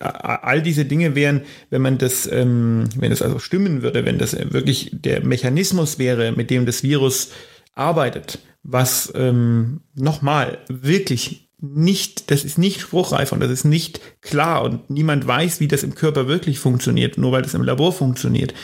all 0.01 0.63
diese 0.63 0.87
Dinge 0.87 1.15
wären, 1.15 1.43
wenn 1.69 1.83
man 1.83 1.99
das, 1.99 2.27
ähm, 2.27 2.89
wenn 2.97 3.11
das 3.11 3.21
also 3.21 3.39
stimmen 3.39 3.83
würde, 3.83 4.07
wenn 4.07 4.17
das 4.17 4.35
wirklich 4.51 4.93
der 4.93 5.23
Mechanismus 5.25 5.99
wäre, 5.99 6.33
mit 6.33 6.49
dem 6.49 6.65
das 6.65 6.83
Virus 6.83 7.33
arbeitet, 7.79 8.39
was 8.63 9.13
ähm, 9.15 9.81
nochmal 9.95 10.59
wirklich 10.69 11.51
nicht, 11.61 12.31
das 12.31 12.45
ist 12.45 12.59
nicht 12.59 12.81
spruchreif 12.81 13.33
und 13.33 13.41
das 13.41 13.51
ist 13.51 13.65
nicht 13.65 14.01
klar 14.21 14.63
und 14.63 14.91
niemand 14.91 15.27
weiß, 15.27 15.61
wie 15.61 15.69
das 15.69 15.83
im 15.83 15.95
Körper 15.95 16.29
wirklich 16.29 16.59
funktioniert, 16.59 17.19
nur 17.19 17.33
weil 17.33 17.43
das 17.43 17.55
im 17.55 17.63
Labor 17.63 17.93
funktioniert. 17.93 18.55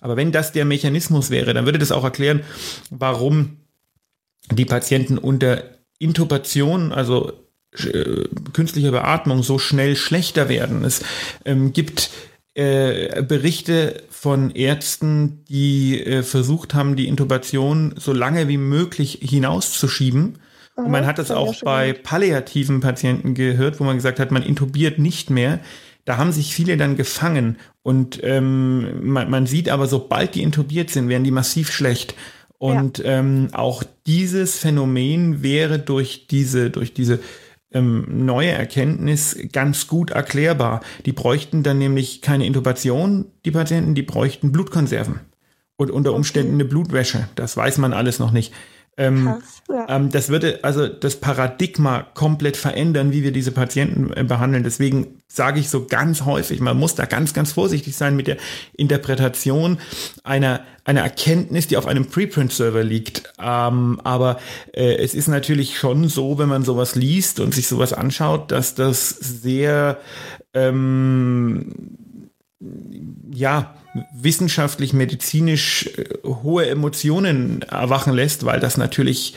Aber 0.00 0.16
wenn 0.16 0.32
das 0.32 0.52
der 0.52 0.66
Mechanismus 0.66 1.30
wäre, 1.30 1.54
dann 1.54 1.64
würde 1.64 1.78
das 1.78 1.92
auch 1.92 2.04
erklären, 2.04 2.42
warum 2.90 3.58
die 4.50 4.66
Patienten 4.66 5.16
unter 5.16 5.64
Intubation, 5.98 6.92
also 6.92 7.32
äh, 7.78 8.28
künstlicher 8.52 8.90
Beatmung, 8.90 9.42
so 9.42 9.58
schnell 9.58 9.96
schlechter 9.96 10.50
werden. 10.50 10.84
Es 10.84 11.02
ähm, 11.46 11.72
gibt 11.72 12.10
äh, 12.54 13.22
Berichte 13.22 14.02
von 14.10 14.50
Ärzten, 14.50 15.44
die 15.48 16.00
äh, 16.00 16.22
versucht 16.22 16.74
haben, 16.74 16.96
die 16.96 17.08
Intubation 17.08 17.94
so 17.98 18.12
lange 18.12 18.48
wie 18.48 18.58
möglich 18.58 19.18
hinauszuschieben 19.22 20.38
und 20.76 20.90
man 20.90 21.06
hat 21.06 21.18
das 21.18 21.30
auch 21.30 21.54
bei 21.62 21.92
palliativen 21.92 22.80
Patienten 22.80 23.34
gehört, 23.34 23.78
wo 23.78 23.84
man 23.84 23.96
gesagt 23.96 24.18
hat, 24.18 24.32
man 24.32 24.42
intubiert 24.42 24.98
nicht 24.98 25.30
mehr. 25.30 25.60
Da 26.04 26.16
haben 26.16 26.32
sich 26.32 26.54
viele 26.54 26.76
dann 26.76 26.96
gefangen 26.96 27.56
und 27.82 28.20
ähm, 28.22 29.06
man, 29.08 29.30
man 29.30 29.46
sieht 29.46 29.68
aber, 29.68 29.86
sobald 29.86 30.34
die 30.34 30.42
intubiert 30.42 30.90
sind, 30.90 31.08
werden 31.08 31.24
die 31.24 31.30
massiv 31.30 31.70
schlecht. 31.70 32.14
Und 32.58 32.98
ja. 32.98 33.18
ähm, 33.18 33.48
auch 33.52 33.84
dieses 34.06 34.58
Phänomen 34.58 35.42
wäre 35.42 35.78
durch 35.78 36.26
diese, 36.26 36.70
durch 36.70 36.92
diese 36.92 37.20
ähm, 37.74 38.06
neue 38.24 38.50
Erkenntnis 38.50 39.36
ganz 39.52 39.86
gut 39.86 40.10
erklärbar. 40.10 40.80
Die 41.04 41.12
bräuchten 41.12 41.62
dann 41.62 41.78
nämlich 41.78 42.22
keine 42.22 42.46
Intubation, 42.46 43.26
die 43.44 43.50
Patienten, 43.50 43.94
die 43.94 44.02
bräuchten 44.02 44.52
Blutkonserven 44.52 45.20
und 45.76 45.90
unter 45.90 46.14
Umständen 46.14 46.54
eine 46.54 46.64
Blutwäsche. 46.64 47.28
Das 47.34 47.56
weiß 47.56 47.78
man 47.78 47.92
alles 47.92 48.18
noch 48.18 48.30
nicht. 48.30 48.52
Ähm, 48.96 49.24
Krass, 49.24 49.62
ja. 49.68 49.86
ähm, 49.88 50.10
das 50.10 50.28
würde 50.28 50.60
also 50.62 50.86
das 50.86 51.16
Paradigma 51.16 52.06
komplett 52.14 52.56
verändern, 52.56 53.12
wie 53.12 53.22
wir 53.22 53.32
diese 53.32 53.50
Patienten 53.50 54.12
äh, 54.12 54.22
behandeln. 54.24 54.62
Deswegen 54.62 55.22
sage 55.26 55.58
ich 55.58 55.68
so 55.68 55.86
ganz 55.86 56.24
häufig, 56.24 56.60
man 56.60 56.78
muss 56.78 56.94
da 56.94 57.06
ganz, 57.06 57.34
ganz 57.34 57.52
vorsichtig 57.52 57.96
sein 57.96 58.14
mit 58.14 58.28
der 58.28 58.36
Interpretation 58.76 59.78
einer, 60.22 60.60
einer 60.84 61.00
Erkenntnis, 61.00 61.66
die 61.66 61.76
auf 61.76 61.86
einem 61.86 62.06
Preprint-Server 62.06 62.84
liegt. 62.84 63.32
Ähm, 63.42 64.00
aber 64.04 64.38
äh, 64.72 64.94
es 64.96 65.14
ist 65.14 65.26
natürlich 65.28 65.78
schon 65.78 66.08
so, 66.08 66.38
wenn 66.38 66.48
man 66.48 66.62
sowas 66.62 66.94
liest 66.94 67.40
und 67.40 67.52
sich 67.52 67.66
sowas 67.66 67.92
anschaut, 67.92 68.52
dass 68.52 68.76
das 68.76 69.10
sehr 69.10 69.98
ähm, 70.52 72.03
ja, 73.32 73.74
wissenschaftlich, 74.12 74.92
medizinisch 74.92 75.86
äh, 75.96 76.04
hohe 76.24 76.66
Emotionen 76.66 77.62
erwachen 77.62 78.12
lässt, 78.12 78.44
weil 78.44 78.60
das 78.60 78.76
natürlich 78.76 79.34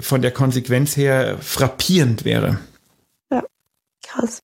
von 0.00 0.22
der 0.22 0.32
Konsequenz 0.32 0.96
her 0.96 1.38
frappierend 1.40 2.24
wäre. 2.24 2.58
Ja, 3.30 3.44
krass. 4.04 4.40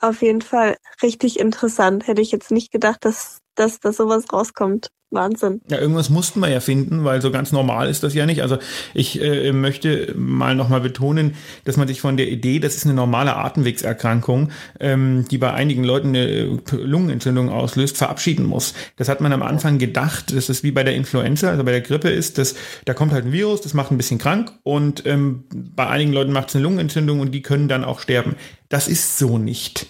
Auf 0.00 0.22
jeden 0.22 0.42
Fall 0.42 0.76
richtig 1.02 1.38
interessant. 1.38 2.06
Hätte 2.08 2.22
ich 2.22 2.32
jetzt 2.32 2.50
nicht 2.50 2.72
gedacht, 2.72 3.04
dass, 3.04 3.38
dass 3.54 3.80
da 3.80 3.92
sowas 3.92 4.24
rauskommt. 4.32 4.90
Wahnsinn. 5.12 5.60
Ja, 5.68 5.78
irgendwas 5.78 6.10
mussten 6.10 6.40
wir 6.40 6.48
ja 6.48 6.60
finden, 6.60 7.04
weil 7.04 7.20
so 7.20 7.30
ganz 7.30 7.52
normal 7.52 7.88
ist 7.88 8.02
das 8.02 8.14
ja 8.14 8.26
nicht. 8.26 8.42
Also 8.42 8.58
ich 8.94 9.20
äh, 9.20 9.52
möchte 9.52 10.14
mal 10.16 10.54
nochmal 10.54 10.80
betonen, 10.80 11.34
dass 11.64 11.76
man 11.76 11.86
sich 11.86 12.00
von 12.00 12.16
der 12.16 12.28
Idee, 12.28 12.58
das 12.58 12.76
ist 12.76 12.84
eine 12.84 12.94
normale 12.94 13.36
Atemwegserkrankung, 13.36 14.50
ähm, 14.80 15.26
die 15.30 15.38
bei 15.38 15.52
einigen 15.52 15.84
Leuten 15.84 16.08
eine 16.08 16.26
äh, 16.26 16.58
Lungenentzündung 16.72 17.50
auslöst, 17.50 17.96
verabschieden 17.96 18.46
muss. 18.46 18.74
Das 18.96 19.08
hat 19.08 19.20
man 19.20 19.32
am 19.32 19.42
Anfang 19.42 19.78
gedacht, 19.78 20.34
dass 20.34 20.48
es 20.48 20.62
wie 20.62 20.72
bei 20.72 20.82
der 20.82 20.94
Influenza, 20.94 21.50
also 21.50 21.64
bei 21.64 21.72
der 21.72 21.82
Grippe 21.82 22.08
ist, 22.08 22.38
dass 22.38 22.54
da 22.84 22.94
kommt 22.94 23.12
halt 23.12 23.26
ein 23.26 23.32
Virus, 23.32 23.60
das 23.60 23.74
macht 23.74 23.90
ein 23.90 23.98
bisschen 23.98 24.18
krank 24.18 24.52
und 24.62 25.04
ähm, 25.06 25.44
bei 25.50 25.86
einigen 25.86 26.12
Leuten 26.12 26.32
macht 26.32 26.48
es 26.48 26.56
eine 26.56 26.64
Lungenentzündung 26.64 27.20
und 27.20 27.32
die 27.32 27.42
können 27.42 27.68
dann 27.68 27.84
auch 27.84 28.00
sterben. 28.00 28.36
Das 28.68 28.88
ist 28.88 29.18
so 29.18 29.38
nicht 29.38 29.86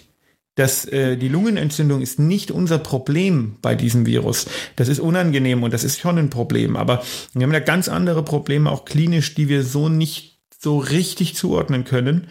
dass 0.55 0.85
äh, 0.85 1.17
die 1.17 1.29
Lungenentzündung 1.29 2.01
ist 2.01 2.19
nicht 2.19 2.51
unser 2.51 2.77
Problem 2.77 3.55
bei 3.61 3.75
diesem 3.75 4.05
Virus. 4.05 4.45
Das 4.75 4.87
ist 4.87 4.99
unangenehm 4.99 5.63
und 5.63 5.73
das 5.73 5.83
ist 5.83 5.99
schon 5.99 6.17
ein 6.17 6.29
Problem. 6.29 6.75
Aber 6.75 7.03
wir 7.33 7.43
haben 7.43 7.53
da 7.53 7.59
ganz 7.59 7.89
andere 7.89 8.23
Probleme, 8.23 8.71
auch 8.71 8.85
klinisch, 8.85 9.35
die 9.35 9.49
wir 9.49 9.63
so 9.63 9.89
nicht 9.89 10.39
so 10.59 10.77
richtig 10.77 11.35
zuordnen 11.35 11.83
können 11.85 12.27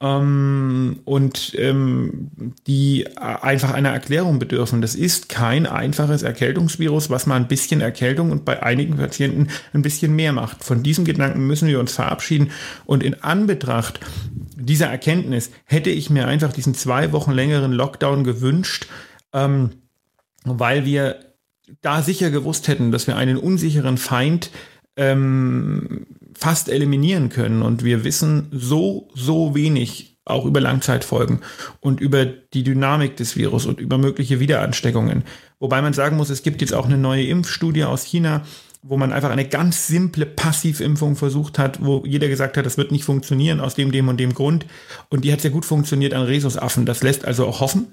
ähm, 0.00 1.00
und 1.04 1.54
ähm, 1.56 2.30
die 2.66 3.06
einfach 3.16 3.72
einer 3.72 3.90
Erklärung 3.90 4.38
bedürfen. 4.38 4.80
Das 4.80 4.94
ist 4.94 5.28
kein 5.28 5.66
einfaches 5.66 6.22
Erkältungsvirus, 6.22 7.10
was 7.10 7.26
mal 7.26 7.36
ein 7.36 7.48
bisschen 7.48 7.80
Erkältung 7.80 8.30
und 8.30 8.44
bei 8.44 8.62
einigen 8.62 8.96
Patienten 8.96 9.48
ein 9.72 9.82
bisschen 9.82 10.14
mehr 10.14 10.32
macht. 10.32 10.64
Von 10.64 10.82
diesem 10.82 11.04
Gedanken 11.04 11.46
müssen 11.46 11.68
wir 11.68 11.80
uns 11.80 11.92
verabschieden 11.92 12.50
und 12.84 13.02
in 13.02 13.22
Anbetracht 13.22 14.00
dieser 14.56 14.86
Erkenntnis 14.86 15.50
hätte 15.64 15.90
ich 15.90 16.10
mir 16.10 16.26
einfach 16.26 16.52
diesen 16.52 16.74
zwei 16.74 17.12
Wochen 17.12 17.32
längeren 17.32 17.72
Lockdown 17.72 18.24
gewünscht, 18.24 18.86
ähm, 19.32 19.70
weil 20.44 20.84
wir 20.84 21.20
da 21.82 22.02
sicher 22.02 22.30
gewusst 22.30 22.68
hätten, 22.68 22.90
dass 22.90 23.06
wir 23.06 23.16
einen 23.16 23.36
unsicheren 23.36 23.98
Feind 23.98 24.50
ähm, 24.96 26.06
fast 26.34 26.68
eliminieren 26.68 27.28
können. 27.28 27.62
Und 27.62 27.84
wir 27.84 28.04
wissen 28.04 28.48
so, 28.50 29.08
so 29.14 29.54
wenig 29.54 30.18
auch 30.24 30.44
über 30.44 30.60
Langzeitfolgen 30.60 31.40
und 31.80 32.00
über 32.00 32.24
die 32.26 32.64
Dynamik 32.64 33.16
des 33.16 33.36
Virus 33.36 33.64
und 33.64 33.80
über 33.80 33.96
mögliche 33.96 34.40
Wiederansteckungen. 34.40 35.22
Wobei 35.60 35.80
man 35.82 35.92
sagen 35.92 36.16
muss, 36.16 36.30
es 36.30 36.42
gibt 36.42 36.60
jetzt 36.60 36.74
auch 36.74 36.86
eine 36.86 36.98
neue 36.98 37.26
Impfstudie 37.26 37.84
aus 37.84 38.02
China, 38.02 38.42
wo 38.88 38.96
man 38.96 39.12
einfach 39.12 39.30
eine 39.30 39.48
ganz 39.48 39.86
simple 39.86 40.26
Passivimpfung 40.26 41.16
versucht 41.16 41.58
hat, 41.58 41.84
wo 41.84 42.04
jeder 42.04 42.28
gesagt 42.28 42.56
hat, 42.56 42.66
das 42.66 42.76
wird 42.76 42.92
nicht 42.92 43.04
funktionieren 43.04 43.60
aus 43.60 43.74
dem, 43.74 43.92
dem 43.92 44.08
und 44.08 44.18
dem 44.18 44.34
Grund. 44.34 44.66
Und 45.08 45.24
die 45.24 45.32
hat 45.32 45.40
sehr 45.40 45.50
gut 45.50 45.64
funktioniert 45.64 46.14
an 46.14 46.22
Rhesusaffen. 46.22 46.86
Das 46.86 47.02
lässt 47.02 47.24
also 47.24 47.46
auch 47.46 47.60
hoffen. 47.60 47.88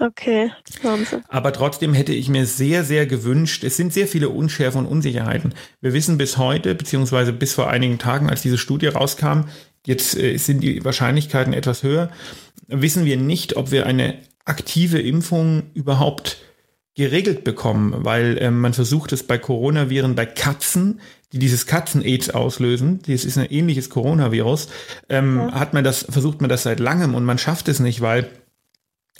Okay, 0.00 0.50
Wahnsinn. 0.82 1.22
Aber 1.28 1.52
trotzdem 1.52 1.92
hätte 1.92 2.14
ich 2.14 2.30
mir 2.30 2.46
sehr, 2.46 2.82
sehr 2.82 3.04
gewünscht, 3.04 3.62
es 3.62 3.76
sind 3.76 3.92
sehr 3.92 4.08
viele 4.08 4.30
Unschärfen 4.30 4.80
und 4.80 4.86
Unsicherheiten. 4.86 5.54
Wir 5.82 5.92
wissen 5.92 6.16
bis 6.16 6.38
heute, 6.38 6.74
beziehungsweise 6.74 7.32
bis 7.32 7.52
vor 7.52 7.68
einigen 7.68 7.98
Tagen, 7.98 8.30
als 8.30 8.40
diese 8.40 8.56
Studie 8.56 8.86
rauskam, 8.86 9.42
jetzt 9.86 10.16
äh, 10.16 10.38
sind 10.38 10.62
die 10.62 10.82
Wahrscheinlichkeiten 10.82 11.52
etwas 11.52 11.82
höher, 11.82 12.10
wissen 12.68 13.04
wir 13.04 13.18
nicht, 13.18 13.56
ob 13.56 13.70
wir 13.70 13.84
eine 13.84 14.16
aktive 14.46 14.98
Impfung 14.98 15.64
überhaupt 15.74 16.38
geregelt 16.94 17.44
bekommen, 17.44 17.94
weil 17.98 18.36
ähm, 18.40 18.60
man 18.60 18.74
versucht 18.74 19.12
es 19.12 19.22
bei 19.22 19.38
Coronaviren 19.38 20.14
bei 20.14 20.26
Katzen, 20.26 21.00
die 21.32 21.38
dieses 21.38 21.66
Katzen-Aids 21.66 22.30
auslösen, 22.30 23.00
das 23.06 23.24
ist 23.24 23.38
ein 23.38 23.50
ähnliches 23.50 23.88
Coronavirus, 23.88 24.68
ähm, 25.08 25.38
ja. 25.38 25.52
hat 25.52 25.72
man 25.72 25.84
das, 25.84 26.04
versucht 26.08 26.42
man 26.42 26.50
das 26.50 26.64
seit 26.64 26.80
langem 26.80 27.14
und 27.14 27.24
man 27.24 27.38
schafft 27.38 27.68
es 27.68 27.80
nicht, 27.80 28.02
weil 28.02 28.28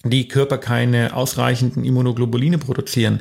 die 0.04 0.28
Körper 0.28 0.58
keine 0.58 1.14
ausreichenden 1.14 1.84
Immunoglobuline 1.84 2.58
produzieren. 2.58 3.20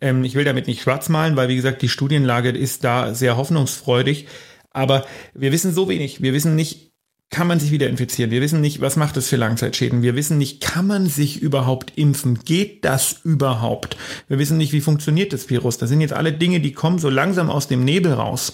Ähm, 0.00 0.24
ich 0.24 0.34
will 0.34 0.44
damit 0.44 0.66
nicht 0.66 0.82
schwarz 0.82 1.08
malen, 1.08 1.36
weil 1.36 1.48
wie 1.48 1.56
gesagt, 1.56 1.82
die 1.82 1.88
Studienlage 1.88 2.50
ist 2.50 2.84
da 2.84 3.14
sehr 3.14 3.36
hoffnungsfreudig. 3.36 4.26
Aber 4.70 5.04
wir 5.34 5.52
wissen 5.52 5.74
so 5.74 5.88
wenig. 5.88 6.22
Wir 6.22 6.32
wissen 6.32 6.56
nicht, 6.56 6.91
kann 7.32 7.46
man 7.48 7.58
sich 7.58 7.70
wieder 7.70 7.88
infizieren? 7.88 8.30
Wir 8.30 8.42
wissen 8.42 8.60
nicht, 8.60 8.80
was 8.82 8.96
macht 8.96 9.16
das 9.16 9.28
für 9.28 9.36
Langzeitschäden? 9.36 10.02
Wir 10.02 10.14
wissen 10.14 10.36
nicht, 10.38 10.60
kann 10.60 10.86
man 10.86 11.06
sich 11.06 11.40
überhaupt 11.40 11.94
impfen? 11.96 12.40
Geht 12.44 12.84
das 12.84 13.16
überhaupt? 13.24 13.96
Wir 14.28 14.38
wissen 14.38 14.58
nicht, 14.58 14.72
wie 14.72 14.82
funktioniert 14.82 15.32
das 15.32 15.48
Virus? 15.48 15.78
Das 15.78 15.88
sind 15.88 16.02
jetzt 16.02 16.12
alle 16.12 16.32
Dinge, 16.32 16.60
die 16.60 16.72
kommen 16.72 16.98
so 16.98 17.08
langsam 17.08 17.50
aus 17.50 17.68
dem 17.68 17.84
Nebel 17.84 18.12
raus. 18.12 18.52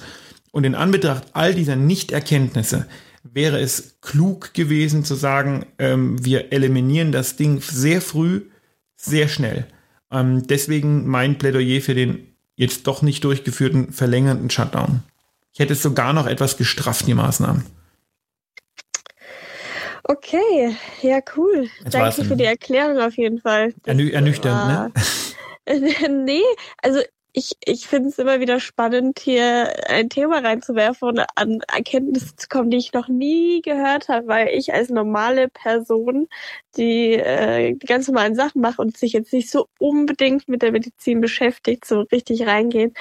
Und 0.53 0.65
in 0.65 0.77
Anbetracht 0.77 1.25
all 1.33 1.55
dieser 1.55 1.75
Nichterkenntnisse 1.75 2.87
wäre 3.25 3.59
es 3.59 3.99
klug 4.01 4.55
gewesen 4.55 5.05
zu 5.05 5.17
sagen, 5.17 5.67
ähm, 5.79 6.25
wir 6.25 6.53
eliminieren 6.53 7.11
das 7.11 7.35
Ding 7.35 7.61
sehr 7.61 8.01
früh, 8.01 8.43
sehr 8.97 9.27
schnell. 9.27 9.67
Ähm, 10.13 10.47
deswegen 10.47 11.07
mein 11.09 11.37
Plädoyer 11.37 11.81
für 11.81 11.95
den 11.95 12.29
jetzt 12.55 12.87
doch 12.87 13.03
nicht 13.03 13.25
durchgeführten 13.25 13.93
verlängerten 13.93 14.51
Shutdown. 14.51 15.03
Ich 15.53 15.59
hätte 15.59 15.73
es 15.73 15.83
sogar 15.83 16.13
noch 16.13 16.29
etwas 16.29 16.57
gestrafft, 16.57 17.09
die 17.09 17.15
Maßnahmen. 17.15 17.78
Okay, 20.11 20.75
ja, 21.03 21.21
cool. 21.37 21.69
Jetzt 21.85 21.95
Danke 21.95 22.25
für 22.25 22.35
die 22.35 22.45
Erklärung 22.45 22.99
auf 22.99 23.19
jeden 23.19 23.41
Fall. 23.41 23.75
Ernü 23.85 24.09
ernüchternd, 24.09 24.67
ne? 24.67 24.93
nee, 26.09 26.43
also 26.83 27.01
ich, 27.35 27.53
ich 27.63 27.87
finde 27.87 28.09
es 28.09 28.19
immer 28.19 28.41
wieder 28.41 28.59
spannend, 28.59 29.19
hier 29.19 29.71
ein 29.89 30.09
Thema 30.09 30.39
reinzuwerfen 30.39 31.09
und 31.09 31.21
an 31.35 31.61
Erkenntnisse 31.73 32.35
zu 32.37 32.49
kommen, 32.49 32.71
die 32.71 32.79
ich 32.79 32.95
noch 32.95 33.09
nie 33.09 33.61
gehört 33.61 34.09
habe, 34.09 34.27
weil 34.29 34.49
ich 34.49 34.73
als 34.73 34.89
normale 34.89 35.49
Person, 35.49 36.27
die 36.79 37.13
äh, 37.13 37.75
die 37.75 37.87
ganz 37.87 38.09
normalen 38.09 38.35
Sachen 38.35 38.63
mache 38.63 38.81
und 38.81 38.97
sich 38.97 39.13
jetzt 39.13 39.35
nicht 39.35 39.51
so 39.51 39.69
unbedingt 39.79 40.49
mit 40.49 40.63
der 40.63 40.73
Medizin 40.73 41.21
beschäftigt, 41.21 41.85
so 41.85 42.01
richtig 42.11 42.47
reingeht, 42.47 42.97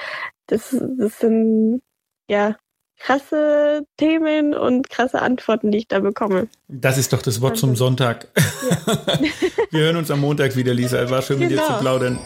das, 0.46 0.76
das 0.98 1.20
sind 1.20 1.80
ja 2.28 2.56
krasse 2.98 3.86
Themen 3.96 4.54
und 4.54 4.90
krasse 4.90 5.22
Antworten, 5.22 5.70
die 5.70 5.78
ich 5.78 5.88
da 5.88 6.00
bekomme. 6.00 6.48
Das 6.68 6.98
ist 6.98 7.12
doch 7.12 7.22
das 7.22 7.40
Wort 7.40 7.56
zum 7.56 7.76
Sonntag. 7.76 8.28
Ja. 8.36 9.18
Wir 9.70 9.80
hören 9.80 9.96
uns 9.96 10.10
am 10.10 10.20
Montag 10.20 10.56
wieder, 10.56 10.74
Lisa. 10.74 11.00
Es 11.02 11.10
war 11.10 11.22
schön, 11.22 11.38
genau. 11.38 11.50
mit 11.50 11.58
dir 11.58 11.62
zu 11.62 11.68
genau. 11.68 11.80
plaudern. 11.80 12.18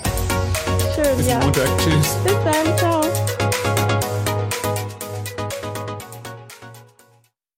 Schön, 0.94 1.16
Bis 1.16 1.28
ja. 1.28 1.38
Montag. 1.40 1.68
Tschüss. 1.78 2.16
Bis 2.24 2.34
dann. 2.44 2.78
Ciao. 2.78 3.01